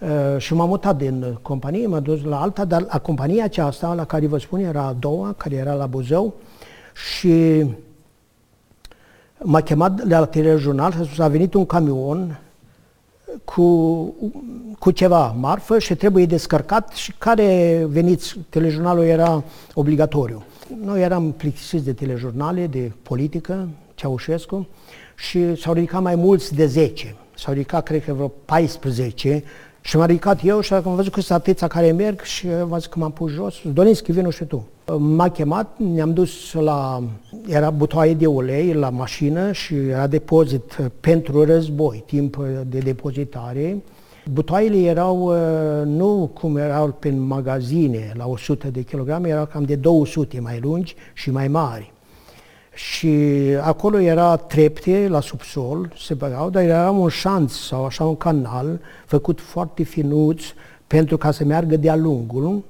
Uh, 0.00 0.38
și 0.38 0.54
m-am 0.54 0.68
mutat 0.68 0.96
din 0.96 1.38
companie, 1.42 1.86
m-am 1.86 2.02
dus 2.02 2.22
la 2.22 2.40
alta, 2.40 2.64
dar 2.64 2.86
la 2.90 2.98
compania 2.98 3.44
aceasta, 3.44 3.94
la 3.94 4.04
care 4.04 4.26
vă 4.26 4.38
spun, 4.38 4.60
era 4.60 4.82
a 4.82 4.96
doua, 4.98 5.34
care 5.36 5.54
era 5.54 5.72
la 5.72 5.86
Buzău 5.86 6.34
și 6.94 7.64
m-a 9.42 9.60
chemat 9.60 10.08
la 10.08 10.24
telejurnal 10.24 10.92
și 10.92 10.98
a 10.98 11.04
spus, 11.04 11.18
a 11.18 11.28
venit 11.28 11.54
un 11.54 11.66
camion 11.66 12.40
cu, 13.44 14.14
cu 14.78 14.90
ceva 14.90 15.34
marfă 15.38 15.78
și 15.78 15.94
trebuie 15.94 16.26
descărcat 16.26 16.92
și 16.92 17.12
care 17.18 17.82
veniți, 17.88 18.38
telejurnalul 18.48 19.04
era 19.04 19.44
obligatoriu. 19.74 20.42
Noi 20.84 21.02
eram 21.02 21.32
plictisiți 21.32 21.84
de 21.84 21.92
telejurnale, 21.92 22.66
de 22.66 22.92
politică, 23.02 23.68
Ceaușescu, 23.94 24.68
și 25.16 25.56
s-au 25.56 25.72
ridicat 25.72 26.02
mai 26.02 26.14
mulți 26.14 26.54
de 26.54 26.66
10. 26.66 27.14
S-au 27.34 27.52
ridicat, 27.52 27.82
cred 27.82 28.04
că 28.04 28.12
vreo 28.12 28.28
14 28.28 29.44
și 29.84 29.96
m-am 29.96 30.06
ridicat 30.06 30.40
eu 30.44 30.60
și 30.60 30.74
am 30.74 30.94
văzut 30.94 31.12
că 31.12 31.20
sunt 31.20 31.38
atâția 31.38 31.66
care 31.66 31.92
merg 31.92 32.20
și 32.20 32.46
v 32.46 32.74
zis 32.74 32.86
că 32.86 32.98
m-am 32.98 33.12
pus 33.12 33.30
jos. 33.30 33.54
Dorinski, 33.72 34.12
vină 34.12 34.30
și 34.30 34.44
tu. 34.44 34.66
M-a 34.98 35.28
chemat, 35.28 35.78
ne-am 35.78 36.12
dus 36.12 36.52
la... 36.52 37.02
Era 37.48 37.70
butoaie 37.70 38.14
de 38.14 38.26
ulei 38.26 38.72
la 38.72 38.90
mașină 38.90 39.52
și 39.52 39.74
era 39.74 40.06
depozit 40.06 40.90
pentru 41.00 41.44
război, 41.44 42.02
timp 42.06 42.36
de 42.66 42.78
depozitare. 42.78 43.82
Butoaiele 44.30 44.78
erau 44.78 45.22
uh, 45.22 45.86
nu 45.86 46.30
cum 46.34 46.56
erau 46.56 46.88
pe 46.88 47.10
magazine 47.10 48.12
la 48.16 48.26
100 48.26 48.68
de 48.68 48.82
kilograme, 48.82 49.28
erau 49.28 49.46
cam 49.46 49.64
de 49.64 49.74
200 49.74 50.40
mai 50.40 50.58
lungi 50.62 50.94
și 51.12 51.30
mai 51.30 51.48
mari. 51.48 51.91
Și 52.74 53.08
acolo 53.60 54.00
era 54.00 54.36
trepte 54.36 55.06
la 55.08 55.20
subsol, 55.20 55.92
se 55.98 56.14
băgau, 56.14 56.50
dar 56.50 56.62
era 56.62 56.90
un 56.90 57.08
șanț 57.08 57.52
sau 57.52 57.84
așa 57.84 58.04
un 58.04 58.16
canal 58.16 58.80
făcut 59.06 59.40
foarte 59.40 59.82
finuț 59.82 60.42
pentru 60.86 61.16
ca 61.16 61.30
să 61.30 61.44
meargă 61.44 61.76
de-a 61.76 61.96
lungul 61.96 62.62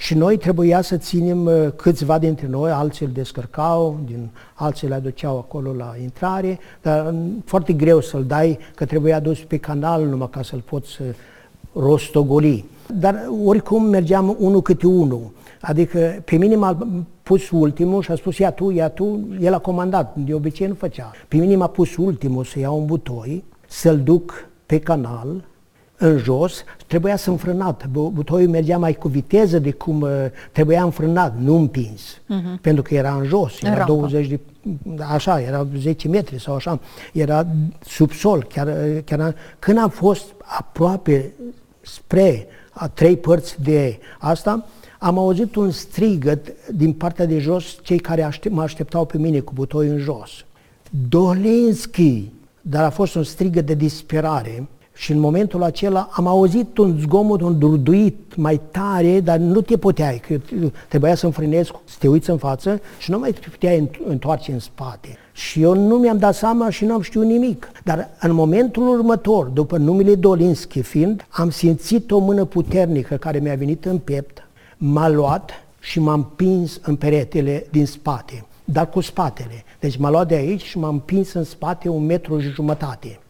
și 0.00 0.14
noi 0.14 0.36
trebuia 0.36 0.80
să 0.80 0.96
ținem 0.96 1.44
uh, 1.44 1.68
câțiva 1.76 2.18
dintre 2.18 2.46
noi, 2.46 2.70
alții 2.70 3.06
îl 3.06 3.12
descărcau, 3.12 3.98
din, 4.06 4.28
alții 4.54 4.88
le 4.88 4.94
aduceau 4.94 5.38
acolo 5.38 5.72
la 5.72 5.94
intrare, 6.02 6.58
dar 6.82 7.10
mm, 7.10 7.42
foarte 7.44 7.72
greu 7.72 8.00
să-l 8.00 8.24
dai, 8.24 8.58
că 8.74 8.84
trebuia 8.84 9.16
adus 9.16 9.38
pe 9.38 9.56
canal 9.56 10.04
numai 10.04 10.28
ca 10.30 10.42
să-l 10.42 10.62
poți 10.64 10.98
rostogoli. 11.72 12.64
Dar 12.94 13.28
oricum 13.44 13.84
mergeam 13.84 14.36
unul 14.38 14.62
câte 14.62 14.86
unul. 14.86 15.30
Adică 15.60 16.22
pe 16.24 16.36
mine 16.36 16.56
m-a 16.56 16.86
pus 17.28 17.50
ultimul 17.50 18.02
și 18.02 18.10
a 18.10 18.16
spus 18.16 18.38
ia 18.38 18.50
tu, 18.50 18.70
ia 18.70 18.88
tu, 18.88 19.28
el 19.40 19.54
a 19.54 19.58
comandat, 19.58 20.16
de 20.16 20.34
obicei 20.34 20.66
nu 20.66 20.74
făcea. 20.74 21.10
Pe 21.28 21.36
mine 21.36 21.56
m-a 21.56 21.66
pus 21.66 21.96
ultimul 21.96 22.44
să 22.44 22.58
iau 22.58 22.78
un 22.78 22.86
butoi, 22.86 23.44
să-l 23.66 24.00
duc 24.00 24.48
pe 24.66 24.78
canal, 24.78 25.44
în 25.96 26.18
jos, 26.18 26.64
trebuia 26.86 27.16
să 27.16 27.30
înfrânat. 27.30 27.86
Butoiul 27.86 28.48
mergea 28.48 28.78
mai 28.78 28.94
cu 28.94 29.08
viteză 29.08 29.58
de 29.58 29.70
cum 29.70 30.00
uh, 30.00 30.10
trebuia 30.52 30.82
înfrânat, 30.82 31.38
nu 31.38 31.54
împins. 31.56 32.18
Uh-huh. 32.18 32.60
Pentru 32.60 32.82
că 32.82 32.94
era 32.94 33.14
în 33.14 33.24
jos, 33.24 33.62
era 33.62 33.80
în 33.80 33.86
20 33.86 34.26
de... 34.26 34.40
Așa, 35.12 35.40
era 35.40 35.66
10 35.78 36.08
metri 36.08 36.40
sau 36.40 36.54
așa. 36.54 36.80
Era 37.12 37.46
subsol. 37.86 38.44
Chiar, 38.44 38.68
chiar 39.04 39.34
când 39.58 39.78
am 39.78 39.88
fost 39.88 40.24
aproape 40.44 41.32
spre 41.80 42.46
a 42.70 42.88
trei 42.88 43.16
părți 43.16 43.62
de 43.62 43.98
asta, 44.18 44.66
am 44.98 45.18
auzit 45.18 45.54
un 45.54 45.70
strigăt 45.70 46.68
din 46.70 46.92
partea 46.92 47.26
de 47.26 47.38
jos, 47.38 47.78
cei 47.82 47.98
care 47.98 48.22
aștept, 48.22 48.54
mă 48.54 48.62
așteptau 48.62 49.04
pe 49.04 49.18
mine 49.18 49.40
cu 49.40 49.52
butoi 49.54 49.88
în 49.88 49.98
jos. 49.98 50.30
Dolinski! 51.08 52.30
Dar 52.60 52.84
a 52.84 52.90
fost 52.90 53.14
un 53.14 53.22
strigăt 53.22 53.66
de 53.66 53.74
disperare 53.74 54.68
și 54.94 55.12
în 55.12 55.18
momentul 55.18 55.62
acela 55.62 56.08
am 56.12 56.26
auzit 56.26 56.78
un 56.78 56.98
zgomot, 57.00 57.40
un 57.40 57.58
durduit 57.58 58.36
mai 58.36 58.60
tare, 58.70 59.20
dar 59.20 59.38
nu 59.38 59.60
te 59.60 59.76
puteai, 59.76 60.22
că 60.26 60.40
trebuia 60.88 61.14
să 61.14 61.26
înfrânezi, 61.26 61.72
să 61.84 61.96
te 61.98 62.08
uiți 62.08 62.30
în 62.30 62.36
față 62.36 62.80
și 62.98 63.10
nu 63.10 63.18
mai 63.18 63.32
te 63.32 63.48
puteai 63.50 63.90
întoarce 64.08 64.52
în 64.52 64.58
spate. 64.58 65.08
Și 65.32 65.62
eu 65.62 65.74
nu 65.74 65.96
mi-am 65.96 66.18
dat 66.18 66.34
seama 66.34 66.70
și 66.70 66.84
nu 66.84 66.94
am 66.94 67.00
știut 67.00 67.24
nimic. 67.24 67.70
Dar 67.84 68.08
în 68.20 68.32
momentul 68.32 68.88
următor, 68.88 69.46
după 69.46 69.76
numele 69.76 70.14
Dolinski 70.14 70.82
fiind, 70.82 71.26
am 71.28 71.50
simțit 71.50 72.10
o 72.10 72.18
mână 72.18 72.44
puternică 72.44 73.16
care 73.16 73.38
mi-a 73.38 73.54
venit 73.54 73.84
în 73.84 73.98
piept, 73.98 74.47
m-a 74.78 75.08
luat 75.08 75.50
și 75.80 76.00
m-a 76.00 76.12
împins 76.12 76.80
în 76.82 76.96
peretele 76.96 77.66
din 77.70 77.86
spate, 77.86 78.44
dar 78.64 78.88
cu 78.88 79.00
spatele. 79.00 79.64
Deci 79.80 79.96
m-a 79.96 80.10
luat 80.10 80.28
de 80.28 80.34
aici 80.34 80.62
și 80.62 80.78
m-a 80.78 80.88
împins 80.88 81.32
în 81.32 81.44
spate 81.44 81.88
un 81.88 82.06
metru 82.06 82.40
și 82.40 82.48
jumătate. 82.48 83.20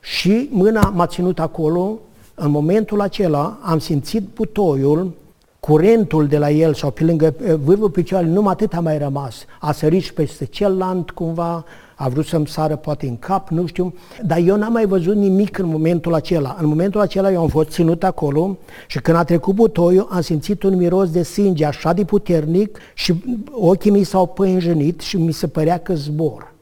Și 0.00 0.48
mâna 0.50 0.90
m-a 0.94 1.06
ținut 1.06 1.38
acolo, 1.38 1.98
în 2.34 2.50
momentul 2.50 3.00
acela 3.00 3.58
am 3.62 3.78
simțit 3.78 4.22
butoiul, 4.34 5.12
curentul 5.60 6.26
de 6.26 6.38
la 6.38 6.50
el 6.50 6.74
sau 6.74 6.90
pe 6.90 7.04
lângă 7.04 7.34
vârful 7.62 7.90
picioarele, 7.90 8.32
numai 8.32 8.52
atât 8.52 8.74
a 8.74 8.80
mai 8.80 8.98
rămas. 8.98 9.44
A 9.60 9.72
sărit 9.72 10.02
și 10.02 10.12
peste 10.12 10.44
celălalt 10.44 11.10
cumva, 11.10 11.64
a 11.98 12.08
vrut 12.08 12.26
să-mi 12.26 12.46
sară 12.46 12.76
poate 12.76 13.06
în 13.06 13.16
cap, 13.18 13.48
nu 13.48 13.66
știu, 13.66 13.94
dar 14.24 14.38
eu 14.38 14.56
n-am 14.56 14.72
mai 14.72 14.86
văzut 14.86 15.14
nimic 15.14 15.58
în 15.58 15.66
momentul 15.66 16.14
acela. 16.14 16.56
În 16.60 16.66
momentul 16.66 17.00
acela 17.00 17.32
eu 17.32 17.40
am 17.40 17.48
fost 17.48 17.68
ținut 17.68 18.04
acolo 18.04 18.56
și 18.86 19.00
când 19.00 19.16
a 19.16 19.24
trecut 19.24 19.54
butoiul 19.54 20.08
am 20.10 20.20
simțit 20.20 20.62
un 20.62 20.76
miros 20.76 21.10
de 21.10 21.22
sânge 21.22 21.64
așa 21.64 21.92
de 21.92 22.04
puternic 22.04 22.78
și 22.94 23.14
ochii 23.50 23.90
mi 23.90 24.04
s-au 24.04 24.26
păinjenit 24.26 25.00
și 25.00 25.16
mi 25.16 25.32
se 25.32 25.46
părea 25.46 25.78
că 25.78 25.94
zbor. 25.94 26.54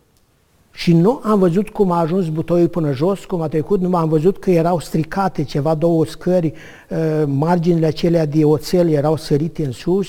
Și 0.73 0.93
nu 0.93 1.21
am 1.23 1.39
văzut 1.39 1.69
cum 1.69 1.91
a 1.91 2.01
ajuns 2.01 2.29
butoiul 2.29 2.69
până 2.69 2.93
jos, 2.93 3.25
cum 3.25 3.41
a 3.41 3.49
trecut, 3.49 3.81
nu 3.81 3.97
am 3.97 4.09
văzut 4.09 4.39
că 4.39 4.51
erau 4.51 4.81
stricate 4.81 5.43
ceva, 5.43 5.75
două 5.75 6.05
scări, 6.05 6.53
uh, 6.91 7.23
marginile 7.27 7.87
acelea 7.87 8.27
de 8.27 8.45
oțel 8.45 8.89
erau 8.89 9.17
sărite 9.17 9.65
în 9.65 9.73
sus, 9.73 10.09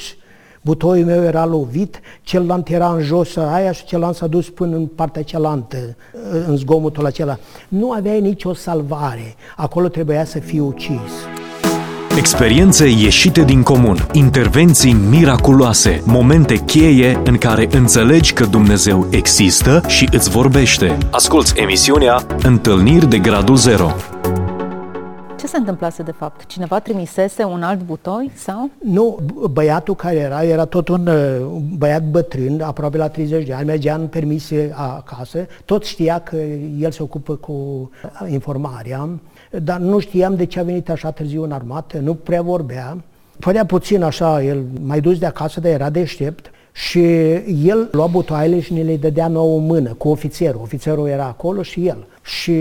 butoiul 0.66 1.06
meu 1.06 1.24
era 1.24 1.46
lovit, 1.46 2.00
celălalt 2.22 2.70
era 2.70 2.88
în 2.88 3.02
jos 3.02 3.36
aia 3.36 3.72
și 3.72 3.86
celălalt 3.86 4.16
s-a 4.16 4.28
dus 4.28 4.50
până 4.50 4.76
în 4.76 4.86
partea 4.86 5.24
cealaltă, 5.24 5.78
uh, 5.78 6.44
în 6.48 6.58
zgomotul 6.58 7.06
acela. 7.06 7.38
Nu 7.68 7.92
aveai 7.92 8.22
nicio 8.22 8.54
salvare, 8.54 9.36
acolo 9.56 9.88
trebuia 9.88 10.26
să 10.26 10.40
fii 10.40 10.60
ucis. 10.60 11.12
Experiențe 12.18 12.88
ieșite 12.88 13.44
din 13.44 13.64
comun, 13.64 14.08
intervenții 14.12 14.94
miraculoase, 15.10 16.02
momente 16.06 16.56
cheie 16.56 17.22
în 17.24 17.38
care 17.38 17.68
înțelegi 17.72 18.34
că 18.34 18.46
Dumnezeu 18.46 19.08
există 19.10 19.84
și 19.88 20.10
îți 20.12 20.30
vorbește. 20.30 20.98
Asculți 21.12 21.54
emisiunea 21.60 22.26
Întâlniri 22.44 23.10
de 23.10 23.18
Gradul 23.18 23.56
Zero. 23.56 24.15
Ce 25.46 25.52
se 25.52 25.58
întâmplase 25.58 26.04
de 26.04 26.12
fapt? 26.12 26.46
Cineva 26.46 26.80
trimisese 26.80 27.44
un 27.44 27.64
alt 27.64 27.82
butoi 27.82 28.32
sau? 28.36 28.70
Nu, 28.84 29.20
băiatul 29.52 29.96
care 29.96 30.16
era, 30.16 30.44
era 30.44 30.66
tot 30.66 30.88
un 30.88 31.08
uh, 31.08 31.46
băiat 31.78 32.04
bătrân, 32.04 32.62
aproape 32.62 32.98
la 32.98 33.08
30 33.08 33.46
de 33.46 33.54
ani, 33.54 33.66
mergea 33.66 33.96
în 33.96 34.08
permise 34.08 34.74
acasă, 34.76 35.48
tot 35.66 35.84
știa 35.84 36.20
că 36.20 36.36
el 36.80 36.92
se 36.92 37.04
ocupă 37.04 37.36
cu 37.36 37.52
uh, 37.52 38.32
informarea, 38.32 39.10
dar 39.52 39.80
nu 39.80 40.00
știam 40.00 40.36
de 40.36 40.46
ce 40.46 40.60
a 40.60 40.64
venit 40.64 40.90
așa 40.90 41.12
târziu 41.12 41.44
în 41.44 41.52
armată, 41.52 41.98
nu 41.98 42.14
prea 42.14 42.42
vorbea. 42.42 42.98
Părea 43.40 43.66
puțin 43.66 44.04
așa, 44.04 44.44
el 44.44 44.64
mai 44.82 45.02
dus 45.02 45.18
de 45.18 45.26
acasă, 45.26 45.60
dar 45.60 45.72
era 45.72 45.90
deștept. 45.90 46.52
Și 46.72 47.02
el 47.66 47.90
lua 47.92 48.08
butoaiele 48.08 48.60
și 48.60 48.74
ne 48.74 48.82
le 48.82 48.98
dădea 48.98 49.28
nouă 49.28 49.60
mână 49.60 49.94
cu 49.94 50.08
ofițerul. 50.08 50.62
Ofițerul 50.62 51.08
era 51.08 51.26
acolo 51.26 51.62
și 51.62 51.88
el. 51.88 52.08
Și 52.26 52.52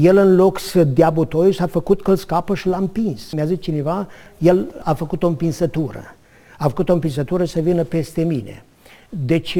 el 0.00 0.16
în 0.16 0.34
loc 0.34 0.58
să 0.58 0.84
dea 0.84 1.10
butoiul 1.10 1.52
s-a 1.52 1.66
făcut 1.66 2.02
că 2.02 2.10
îl 2.10 2.16
scapă 2.16 2.54
și 2.54 2.66
l-a 2.66 2.76
împins. 2.76 3.32
Mi-a 3.32 3.44
zis 3.44 3.60
cineva, 3.60 4.08
el 4.38 4.66
a 4.82 4.94
făcut 4.94 5.22
o 5.22 5.26
împinsătură. 5.26 6.14
A 6.58 6.68
făcut 6.68 6.88
o 6.88 6.92
împinsătură 6.92 7.44
să 7.44 7.60
vină 7.60 7.82
peste 7.82 8.22
mine. 8.22 8.62
Deci 9.08 9.58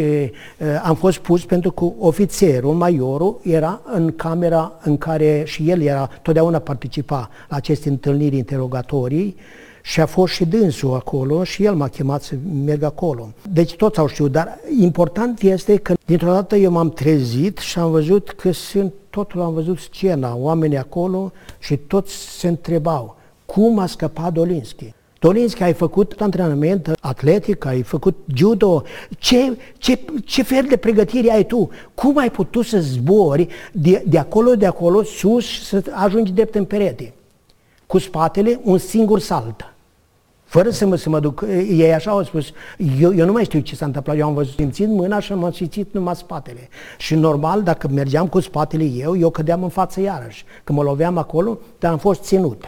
am 0.82 0.94
fost 0.94 1.18
pus 1.18 1.44
pentru 1.44 1.70
că 1.70 1.84
ofițerul, 1.98 2.74
maiorul, 2.74 3.40
era 3.42 3.80
în 3.92 4.12
camera 4.16 4.72
în 4.82 4.98
care 4.98 5.42
și 5.46 5.70
el 5.70 5.82
era, 5.82 6.10
totdeauna 6.22 6.58
participa 6.58 7.30
la 7.48 7.56
aceste 7.56 7.88
întâlniri 7.88 8.36
interogatorii 8.36 9.36
și 9.88 10.00
a 10.00 10.06
fost 10.06 10.32
și 10.32 10.44
dânsul 10.44 10.94
acolo 10.94 11.44
și 11.44 11.64
el 11.64 11.74
m-a 11.74 11.88
chemat 11.88 12.22
să 12.22 12.34
merg 12.64 12.82
acolo. 12.82 13.32
Deci 13.52 13.76
toți 13.76 13.98
au 13.98 14.06
știut, 14.06 14.32
dar 14.32 14.58
important 14.80 15.40
este 15.40 15.76
că 15.76 15.94
dintr-o 16.04 16.32
dată 16.32 16.56
eu 16.56 16.70
m-am 16.70 16.90
trezit 16.90 17.58
și 17.58 17.78
am 17.78 17.90
văzut 17.90 18.30
că 18.30 18.52
sunt, 18.52 18.92
totul 19.10 19.40
am 19.40 19.52
văzut 19.52 19.78
scena, 19.78 20.34
oamenii 20.36 20.76
acolo 20.76 21.32
și 21.58 21.76
toți 21.76 22.14
se 22.38 22.48
întrebau 22.48 23.16
cum 23.46 23.78
a 23.78 23.86
scăpat 23.86 24.32
Dolinski. 24.32 24.92
Dolinski, 25.18 25.62
ai 25.62 25.72
făcut 25.72 26.14
antrenament 26.18 26.92
atletic, 27.00 27.64
ai 27.64 27.82
făcut 27.82 28.16
judo, 28.34 28.82
ce, 29.18 29.56
ce, 29.78 29.98
ce 30.24 30.42
fel 30.42 30.66
de 30.68 30.76
pregătire 30.76 31.32
ai 31.32 31.46
tu? 31.46 31.70
Cum 31.94 32.18
ai 32.18 32.30
putut 32.30 32.64
să 32.66 32.78
zbori 32.80 33.48
de, 33.72 34.04
de 34.08 34.18
acolo, 34.18 34.54
de 34.54 34.66
acolo, 34.66 35.02
sus 35.02 35.44
și 35.44 35.64
să 35.64 35.82
ajungi 35.90 36.32
drept 36.32 36.54
în 36.54 36.64
perete? 36.64 37.12
Cu 37.86 37.98
spatele 37.98 38.60
un 38.62 38.78
singur 38.78 39.20
salt. 39.20 39.72
Fără 40.48 40.70
să 40.70 40.86
mă, 40.86 40.96
să 40.96 41.08
mă 41.08 41.20
duc, 41.20 41.44
ei 41.70 41.94
așa 41.94 42.10
au 42.10 42.24
spus, 42.24 42.46
eu, 43.00 43.14
eu 43.14 43.26
nu 43.26 43.32
mai 43.32 43.44
știu 43.44 43.60
ce 43.60 43.74
s-a 43.74 43.84
întâmplat, 43.86 44.18
eu 44.18 44.26
am 44.26 44.34
văzut 44.34 44.54
simțit 44.54 44.88
mâna 44.88 45.20
și 45.20 45.32
am 45.32 45.52
simțit 45.52 45.94
numai 45.94 46.16
spatele. 46.16 46.68
Și 46.98 47.14
normal, 47.14 47.62
dacă 47.62 47.88
mergeam 47.88 48.28
cu 48.28 48.40
spatele 48.40 48.84
eu, 48.84 49.16
eu 49.16 49.30
cădeam 49.30 49.62
în 49.62 49.68
față 49.68 50.00
iarăși. 50.00 50.44
Că 50.64 50.72
mă 50.72 50.82
loveam 50.82 51.16
acolo, 51.16 51.58
dar 51.78 51.92
am 51.92 51.98
fost 51.98 52.22
ținut. 52.22 52.64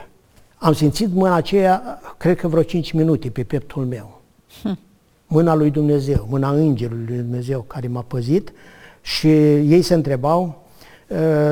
Am 0.56 0.72
simțit 0.72 1.12
mâna 1.12 1.34
aceea, 1.34 2.00
cred 2.16 2.36
că 2.36 2.48
vreo 2.48 2.62
5 2.62 2.92
minute 2.92 3.30
pe 3.30 3.42
pieptul 3.42 3.84
meu. 3.84 4.20
Hm. 4.62 4.78
Mâna 5.26 5.54
lui 5.54 5.70
Dumnezeu, 5.70 6.26
mâna 6.30 6.50
îngerului 6.50 7.04
lui 7.08 7.16
Dumnezeu 7.16 7.60
care 7.60 7.88
m-a 7.88 8.04
păzit 8.06 8.52
și 9.00 9.28
ei 9.54 9.82
se 9.82 9.94
întrebau, 9.94 10.42
uh, 10.42 10.69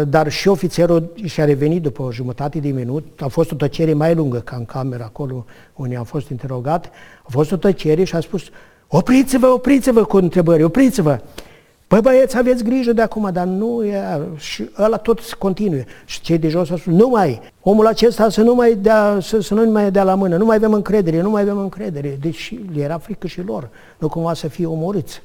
dar 0.09 0.31
și 0.31 0.49
ofițerul 0.49 1.13
și-a 1.25 1.45
revenit 1.45 1.83
după 1.83 2.03
o 2.03 2.13
jumătate 2.13 2.59
de 2.59 2.69
minut, 2.69 3.21
a 3.21 3.27
fost 3.27 3.53
o 3.53 3.55
tăcere 3.55 3.93
mai 3.93 4.15
lungă 4.15 4.39
ca 4.39 4.57
în 4.57 4.65
cameră 4.65 5.03
acolo 5.03 5.45
unde 5.75 5.97
am 5.97 6.05
fost 6.05 6.29
interogat, 6.29 6.91
a 7.23 7.29
fost 7.29 7.53
o 7.53 7.57
tăcere 7.57 8.05
și 8.05 8.17
a 8.17 8.21
spus, 8.21 8.43
opriți-vă, 8.89 9.47
opriți-vă 9.47 10.05
cu 10.05 10.17
întrebări, 10.17 10.63
opriți-vă. 10.63 11.21
Păi 11.87 12.01
băieți, 12.01 12.37
aveți 12.37 12.65
grijă 12.65 12.93
de 12.93 13.03
acum, 13.03 13.31
dar 13.33 13.47
nu 13.47 13.85
e... 13.85 14.03
Și 14.37 14.71
ăla 14.79 14.97
tot 14.97 15.21
continue. 15.21 15.87
Și 16.05 16.21
cei 16.21 16.39
de 16.39 16.49
jos 16.49 16.71
au 16.71 16.77
spus, 16.77 16.93
nu 16.93 17.09
mai, 17.09 17.41
omul 17.61 17.87
acesta 17.87 18.29
să 18.29 18.43
nu 18.43 18.55
mai 18.55 18.75
dea, 18.75 19.19
să, 19.21 19.41
să 19.41 19.55
nu 19.55 19.71
mai 19.71 19.91
dea 19.91 20.03
la 20.03 20.15
mână, 20.15 20.37
nu 20.37 20.45
mai 20.45 20.57
avem 20.57 20.73
încredere, 20.73 21.21
nu 21.21 21.31
mai 21.31 21.43
avem 21.43 21.59
încredere. 21.59 22.19
Deci 22.21 22.55
le 22.75 22.83
era 22.83 22.99
frică 22.99 23.27
și 23.27 23.41
lor, 23.41 23.69
nu 23.99 24.09
cumva 24.09 24.35
să 24.35 24.49
fie 24.49 24.67
omorâți. 24.67 25.23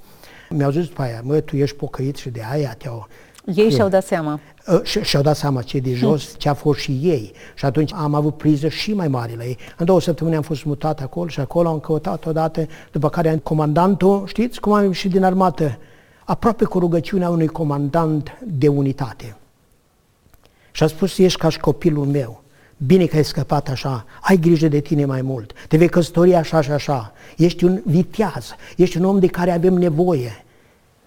Mi-au 0.49 0.71
zis 0.71 0.87
după 0.87 1.01
aia, 1.01 1.21
mă, 1.23 1.39
tu 1.39 1.55
ești 1.55 1.75
pocăit 1.75 2.15
și 2.15 2.29
de 2.29 2.41
aia 2.51 2.75
te-au... 2.77 3.07
Ei 3.45 3.71
și-au 3.71 3.89
dat 3.89 4.05
seama. 4.05 4.39
Ă, 4.67 4.81
și-au 4.83 5.23
dat 5.23 5.35
seama 5.35 5.61
cei 5.61 5.81
de 5.81 5.93
jos, 5.93 6.35
ce 6.37 6.49
a 6.49 6.53
fost 6.53 6.79
și 6.79 6.99
ei. 7.01 7.31
Și 7.55 7.65
atunci 7.65 7.93
am 7.93 8.13
avut 8.13 8.37
priză 8.37 8.67
și 8.67 8.93
mai 8.93 9.07
mare 9.07 9.33
la 9.37 9.43
ei. 9.43 9.57
În 9.77 9.85
două 9.85 10.01
săptămâni 10.01 10.35
am 10.35 10.41
fost 10.41 10.63
mutat 10.65 11.01
acolo 11.01 11.27
și 11.27 11.39
acolo 11.39 11.69
am 11.69 11.79
căutat 11.79 12.25
odată, 12.25 12.67
după 12.91 13.09
care 13.09 13.39
comandantul, 13.43 14.23
știți 14.27 14.59
cum 14.59 14.73
am 14.73 14.83
ieșit 14.83 15.11
din 15.11 15.23
armată? 15.23 15.77
aproape 16.25 16.65
cu 16.65 16.79
rugăciunea 16.79 17.29
unui 17.29 17.47
comandant 17.47 18.37
de 18.45 18.67
unitate. 18.67 19.35
Și 20.71 20.83
a 20.83 20.87
spus, 20.87 21.17
ești 21.17 21.39
ca 21.39 21.49
și 21.49 21.59
copilul 21.59 22.05
meu. 22.05 22.41
bine 22.77 23.05
că 23.05 23.15
ai 23.15 23.23
scăpat 23.23 23.69
așa, 23.69 24.05
ai 24.21 24.37
grijă 24.37 24.67
de 24.67 24.79
tine 24.79 25.05
mai 25.05 25.21
mult, 25.21 25.51
te 25.67 25.77
vei 25.77 25.89
căsători 25.89 26.35
așa 26.35 26.61
și 26.61 26.71
așa, 26.71 27.13
ești 27.37 27.63
un 27.63 27.81
viteaz, 27.85 28.55
ești 28.75 28.97
un 28.97 29.05
om 29.05 29.19
de 29.19 29.27
care 29.27 29.51
avem 29.51 29.73
nevoie, 29.73 30.45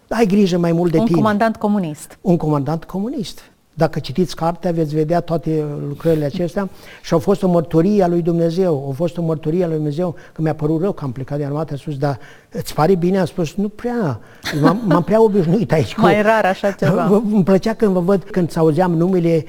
ai 0.08 0.26
grijă 0.26 0.58
mai 0.58 0.72
mult 0.72 0.92
de 0.92 0.98
un 0.98 1.04
tine. 1.04 1.16
Un 1.16 1.22
comandant 1.24 1.56
comunist. 1.56 2.18
Un 2.20 2.36
comandant 2.36 2.84
comunist. 2.84 3.40
Dacă 3.78 3.98
citiți 3.98 4.36
cartea, 4.36 4.72
veți 4.72 4.94
vedea 4.94 5.20
toate 5.20 5.64
lucrările 5.88 6.24
acestea 6.24 6.68
și 7.02 7.12
au 7.12 7.18
fost 7.18 7.42
o 7.42 7.48
mărturie 7.48 8.02
a 8.02 8.06
lui 8.06 8.22
Dumnezeu, 8.22 8.84
au 8.86 8.92
fost 8.96 9.16
o 9.16 9.22
mărturie 9.22 9.64
a 9.64 9.66
lui 9.66 9.76
Dumnezeu, 9.76 10.14
că 10.32 10.42
mi-a 10.42 10.54
părut 10.54 10.80
rău 10.80 10.92
că 10.92 11.04
am 11.04 11.12
plecat 11.12 11.38
de 11.38 11.44
armată, 11.44 11.74
a 11.74 11.76
spus, 11.76 11.96
dar 11.96 12.18
îți 12.50 12.74
pare 12.74 12.94
bine? 12.94 13.18
Am 13.18 13.24
spus, 13.24 13.54
nu 13.54 13.68
prea, 13.68 14.20
m-am, 14.60 14.82
m-am 14.86 15.02
prea 15.02 15.22
obișnuit 15.22 15.72
aici. 15.72 15.94
Cu... 15.94 16.00
Mai 16.10 16.22
rar 16.22 16.44
așa 16.44 16.70
ceva. 16.70 17.06
Îmi 17.32 17.44
plăcea 17.44 17.74
când 17.74 17.92
vă 17.92 18.00
văd, 18.00 18.22
când 18.22 18.52
auzeam 18.56 18.94
numele, 18.94 19.44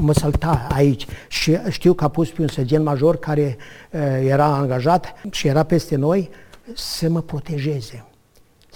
mă 0.00 0.12
sălta 0.12 0.66
aici 0.74 1.06
și 1.28 1.58
știu 1.68 1.92
că 1.92 2.04
a 2.04 2.08
pus 2.08 2.30
pe 2.30 2.42
un 2.42 2.48
sergent 2.48 2.84
major 2.84 3.16
care 3.16 3.56
uh, 3.90 4.00
era 4.28 4.46
angajat 4.46 5.14
și 5.30 5.46
era 5.46 5.62
peste 5.62 5.96
noi 5.96 6.30
să 6.74 7.08
mă 7.08 7.20
protejeze, 7.20 8.04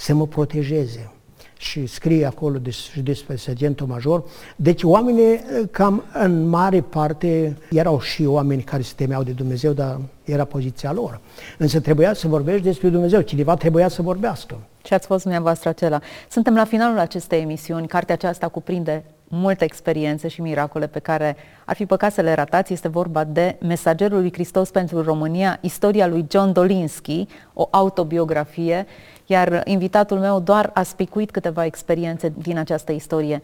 să 0.01 0.15
mă 0.15 0.27
protejeze 0.27 1.13
și 1.57 1.87
scrie 1.87 2.27
acolo 2.27 2.59
des, 2.59 2.77
despre 3.03 3.37
sergentul 3.37 3.87
major. 3.87 4.25
Deci 4.57 4.83
oamenii 4.83 5.41
cam 5.71 6.03
în 6.13 6.49
mare 6.49 6.81
parte 6.81 7.57
erau 7.71 8.01
și 8.01 8.25
oameni 8.25 8.63
care 8.63 8.83
se 8.83 8.93
temeau 8.97 9.23
de 9.23 9.31
Dumnezeu, 9.31 9.73
dar 9.73 10.01
era 10.25 10.45
poziția 10.45 10.93
lor. 10.93 11.21
Însă 11.59 11.81
trebuia 11.81 12.13
să 12.13 12.29
vorbești 12.29 12.63
despre 12.63 12.89
Dumnezeu, 12.89 13.21
cineva 13.21 13.55
trebuia 13.55 13.89
să 13.89 14.03
vorbească. 14.03 14.59
Și 14.85 14.95
ați 14.95 15.07
fost 15.07 15.23
dumneavoastră 15.23 15.69
acela. 15.69 16.01
Suntem 16.31 16.55
la 16.55 16.65
finalul 16.65 16.99
acestei 16.99 17.41
emisiuni. 17.41 17.87
Cartea 17.87 18.15
aceasta 18.15 18.49
cuprinde 18.49 19.05
multe 19.29 19.65
experiențe 19.65 20.29
și 20.29 20.41
miracole 20.41 20.87
pe 20.87 20.99
care 20.99 21.37
ar 21.65 21.77
fi 21.77 21.87
păcat 21.87 22.13
să 22.13 22.21
le 22.21 22.35
ratați. 22.35 22.73
Este 22.73 22.89
vorba 22.89 23.25
de 23.25 23.57
Mesagerul 23.61 24.21
lui 24.21 24.33
Hristos 24.33 24.71
pentru 24.71 25.03
România, 25.03 25.59
istoria 25.61 26.07
lui 26.07 26.27
John 26.31 26.53
Dolinski, 26.53 27.27
o 27.53 27.69
autobiografie 27.71 28.87
iar 29.31 29.63
invitatul 29.65 30.19
meu 30.19 30.41
doar 30.41 30.71
a 30.75 30.83
spicuit 30.83 31.31
câteva 31.31 31.65
experiențe 31.65 32.33
din 32.43 32.59
această 32.59 32.93
istorie. 32.93 33.43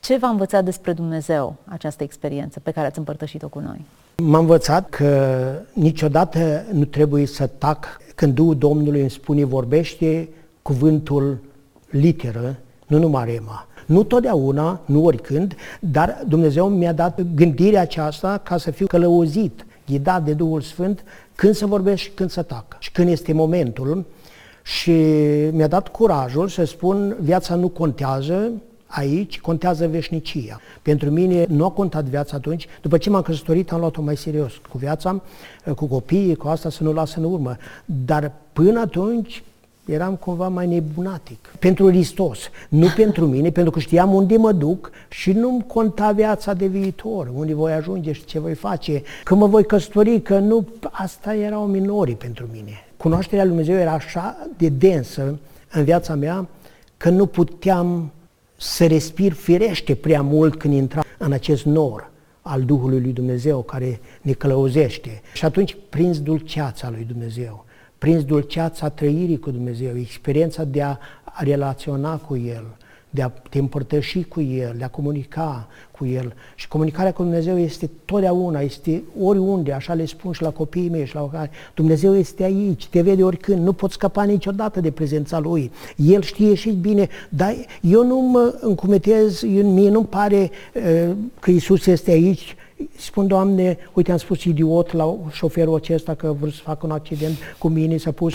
Ce 0.00 0.16
v-a 0.16 0.28
învățat 0.28 0.64
despre 0.64 0.92
Dumnezeu 0.92 1.54
această 1.64 2.02
experiență 2.02 2.60
pe 2.60 2.70
care 2.70 2.86
ați 2.86 2.98
împărtășit-o 2.98 3.48
cu 3.48 3.58
noi? 3.58 3.84
M-a 4.16 4.38
învățat 4.38 4.88
că 4.88 5.52
niciodată 5.72 6.64
nu 6.72 6.84
trebuie 6.84 7.26
să 7.26 7.46
tac 7.46 8.00
când 8.14 8.34
Duhul 8.34 8.56
Domnului 8.56 9.00
îmi 9.00 9.10
spune 9.10 9.44
vorbește 9.44 10.28
cuvântul 10.62 11.38
literă, 11.90 12.56
nu 12.86 12.98
numai 12.98 13.24
rema. 13.24 13.66
Nu 13.86 14.02
totdeauna, 14.02 14.80
nu 14.84 15.04
oricând, 15.04 15.54
dar 15.80 16.22
Dumnezeu 16.28 16.68
mi-a 16.68 16.92
dat 16.92 17.20
gândirea 17.34 17.80
aceasta 17.80 18.40
ca 18.44 18.56
să 18.56 18.70
fiu 18.70 18.86
călăuzit, 18.86 19.66
ghidat 19.86 20.22
de 20.24 20.32
Duhul 20.32 20.60
Sfânt, 20.60 21.04
când 21.34 21.54
să 21.54 21.66
vorbesc 21.66 22.02
și 22.02 22.10
când 22.10 22.30
să 22.30 22.42
tac. 22.42 22.76
Și 22.78 22.92
când 22.92 23.08
este 23.08 23.32
momentul, 23.32 24.04
și 24.78 24.90
mi-a 25.52 25.66
dat 25.66 25.88
curajul 25.88 26.48
să 26.48 26.64
spun 26.64 27.16
viața 27.20 27.54
nu 27.54 27.68
contează 27.68 28.50
aici, 28.86 29.40
contează 29.40 29.88
veșnicia. 29.88 30.60
Pentru 30.82 31.10
mine 31.10 31.46
nu 31.48 31.64
a 31.64 31.70
contat 31.70 32.04
viața 32.04 32.36
atunci. 32.36 32.66
După 32.82 32.98
ce 32.98 33.10
m-am 33.10 33.22
căsătorit, 33.22 33.72
am 33.72 33.80
luat-o 33.80 34.02
mai 34.02 34.16
serios 34.16 34.52
cu 34.70 34.78
viața, 34.78 35.22
cu 35.76 35.86
copiii, 35.86 36.34
cu 36.34 36.48
asta 36.48 36.70
să 36.70 36.82
nu 36.82 36.92
lasă 36.92 37.18
în 37.18 37.24
urmă. 37.24 37.56
Dar 37.84 38.32
până 38.52 38.80
atunci 38.80 39.42
eram 39.84 40.16
cumva 40.16 40.48
mai 40.48 40.66
nebunatic. 40.66 41.54
Pentru 41.58 41.88
Hristos, 41.88 42.38
nu 42.68 42.86
pentru 43.02 43.26
mine, 43.26 43.50
pentru 43.50 43.72
că 43.72 43.78
știam 43.78 44.14
unde 44.14 44.36
mă 44.36 44.52
duc 44.52 44.90
și 45.08 45.32
nu-mi 45.32 45.64
conta 45.66 46.12
viața 46.12 46.54
de 46.54 46.66
viitor, 46.66 47.30
unde 47.34 47.54
voi 47.54 47.72
ajunge 47.72 48.12
și 48.12 48.24
ce 48.24 48.38
voi 48.38 48.54
face, 48.54 49.02
că 49.24 49.34
mă 49.34 49.46
voi 49.46 49.64
căsători, 49.64 50.20
că 50.20 50.38
nu, 50.38 50.66
asta 50.90 51.34
erau 51.34 51.66
minorii 51.66 52.14
pentru 52.14 52.48
mine. 52.52 52.84
Cunoașterea 53.00 53.44
lui 53.44 53.52
Dumnezeu 53.54 53.80
era 53.80 53.92
așa 53.92 54.48
de 54.56 54.68
densă 54.68 55.38
în 55.70 55.84
viața 55.84 56.14
mea 56.14 56.48
că 56.96 57.10
nu 57.10 57.26
puteam 57.26 58.12
să 58.56 58.86
respir 58.86 59.32
firește 59.32 59.94
prea 59.94 60.22
mult 60.22 60.58
când 60.58 60.74
intram 60.74 61.04
în 61.18 61.32
acest 61.32 61.64
nor 61.64 62.10
al 62.42 62.62
Duhului 62.62 63.00
lui 63.00 63.12
Dumnezeu 63.12 63.62
care 63.62 64.00
ne 64.22 64.32
călăuzește. 64.32 65.20
Și 65.32 65.44
atunci 65.44 65.76
prins 65.88 66.20
dulceața 66.20 66.90
lui 66.90 67.04
Dumnezeu 67.04 67.64
prins 68.00 68.24
dulceața 68.24 68.88
trăirii 68.88 69.38
cu 69.38 69.50
Dumnezeu, 69.50 69.96
experiența 69.96 70.64
de 70.64 70.82
a, 70.82 70.96
a 71.24 71.42
relaționa 71.42 72.16
cu 72.16 72.36
El, 72.36 72.76
de 73.10 73.22
a 73.22 73.28
te 73.28 73.58
împărtăși 73.58 74.22
cu 74.22 74.40
El, 74.40 74.74
de 74.78 74.84
a 74.84 74.88
comunica 74.88 75.68
cu 75.90 76.06
El. 76.06 76.34
Și 76.54 76.68
comunicarea 76.68 77.12
cu 77.12 77.22
Dumnezeu 77.22 77.58
este 77.58 77.90
totdeauna, 78.04 78.60
este 78.60 79.02
oriunde, 79.20 79.72
așa 79.72 79.94
le 79.94 80.04
spun 80.04 80.32
și 80.32 80.42
la 80.42 80.50
copiii 80.50 80.88
mei 80.88 81.06
și 81.06 81.14
la 81.14 81.28
care. 81.32 81.50
Dumnezeu 81.74 82.16
este 82.16 82.42
aici, 82.42 82.86
te 82.86 83.00
vede 83.00 83.24
oricând, 83.24 83.64
nu 83.64 83.72
poți 83.72 83.94
scăpa 83.94 84.22
niciodată 84.22 84.80
de 84.80 84.90
prezența 84.90 85.38
Lui. 85.38 85.70
El 85.96 86.22
știe 86.22 86.54
și 86.54 86.70
bine, 86.70 87.08
dar 87.28 87.54
eu 87.80 88.06
nu 88.06 88.16
mă 88.16 88.58
încumetez, 88.60 89.42
mie 89.42 89.90
nu-mi 89.90 90.06
pare 90.06 90.50
uh, 90.74 91.14
că 91.40 91.50
Isus 91.50 91.86
este 91.86 92.10
aici 92.10 92.56
spun, 92.96 93.26
Doamne, 93.26 93.78
uite, 93.92 94.12
am 94.12 94.18
spus 94.18 94.44
idiot 94.44 94.92
la 94.92 95.16
șoferul 95.30 95.74
acesta 95.74 96.14
că 96.14 96.32
vreau 96.32 96.50
să 96.50 96.60
fac 96.62 96.82
un 96.82 96.90
accident 96.90 97.36
cu 97.58 97.68
mine, 97.68 97.96
s-a 97.96 98.10
pus, 98.10 98.34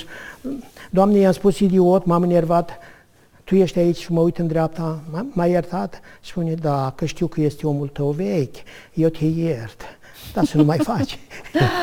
Doamne, 0.92 1.18
i-am 1.18 1.32
spus 1.32 1.60
idiot, 1.60 2.06
m-am 2.06 2.24
enervat, 2.24 2.80
tu 3.46 3.56
ești 3.56 3.80
aici 3.80 3.98
și 3.98 4.12
mă 4.12 4.22
uit 4.22 4.38
în 4.38 4.48
dreapta, 4.48 5.02
m-ai 5.34 5.52
iertat? 5.52 6.00
Spune, 6.22 6.54
da, 6.54 6.94
că 6.96 7.06
știu 7.06 7.28
că 7.28 7.42
este 7.42 7.68
omul 7.68 7.88
tău 7.88 8.10
vechi, 8.10 8.56
eu 8.94 9.10
te 9.10 9.26
iert. 9.26 9.82
Da, 10.34 10.44
să 10.44 10.58
nu 10.58 10.64
mai 10.64 10.78
faci. 10.94 11.20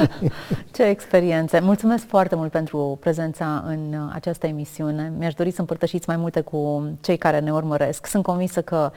Ce 0.74 0.82
experiențe! 0.82 1.60
Mulțumesc 1.60 2.06
foarte 2.06 2.34
mult 2.34 2.50
pentru 2.50 2.98
prezența 3.00 3.64
în 3.66 4.10
această 4.12 4.46
emisiune. 4.46 5.12
Mi-aș 5.18 5.34
dori 5.34 5.50
să 5.50 5.60
împărtășiți 5.60 6.08
mai 6.08 6.16
multe 6.16 6.40
cu 6.40 6.90
cei 7.00 7.16
care 7.16 7.38
ne 7.38 7.52
urmăresc. 7.52 8.06
Sunt 8.06 8.22
convinsă 8.22 8.62
că 8.62 8.90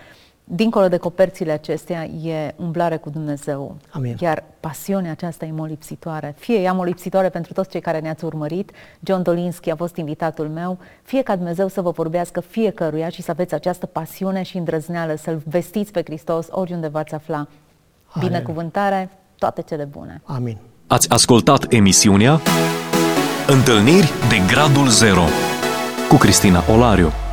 dincolo 0.46 0.88
de 0.88 0.98
coperțile 0.98 1.52
acestea 1.52 2.04
e 2.04 2.54
umblare 2.56 2.98
cu 2.98 3.10
Dumnezeu. 3.10 3.76
Amin. 3.90 4.16
Iar 4.20 4.44
pasiunea 4.60 5.12
aceasta 5.12 5.46
e 5.46 5.52
molipsitoare. 5.52 6.36
Fie 6.38 6.60
ea 6.60 6.74
molipsitoare 6.74 7.30
pentru 7.30 7.54
toți 7.54 7.70
cei 7.70 7.82
care 7.82 8.00
ne-ați 8.00 8.26
urmărit, 8.26 8.72
John 9.00 9.22
Dolinski 9.22 9.70
a 9.70 9.76
fost 9.76 9.96
invitatul 9.96 10.48
meu, 10.48 10.78
fie 11.02 11.22
ca 11.22 11.36
Dumnezeu 11.36 11.68
să 11.68 11.82
vă 11.82 11.90
vorbească 11.90 12.40
fiecăruia 12.40 13.10
și 13.10 13.22
să 13.22 13.32
aveți 13.32 13.54
această 13.54 13.86
pasiune 13.86 14.44
și 14.44 14.58
îndrăzneală, 14.58 15.16
să-L 15.16 15.42
vestiți 15.46 15.92
pe 15.92 16.02
Hristos 16.06 16.48
oriunde 16.50 16.88
v-ați 16.88 17.14
afla. 17.14 17.48
Amin. 18.08 18.28
Binecuvântare, 18.28 19.10
toate 19.38 19.62
cele 19.62 19.84
bune. 19.84 20.22
Amin. 20.24 20.58
Ați 20.88 21.10
ascultat 21.10 21.66
emisiunea 21.74 22.42
Întâlniri 23.48 24.12
de 24.30 24.42
Gradul 24.48 24.88
Zero 24.88 25.24
cu 26.10 26.16
Cristina 26.16 26.64
Olariu. 26.72 27.25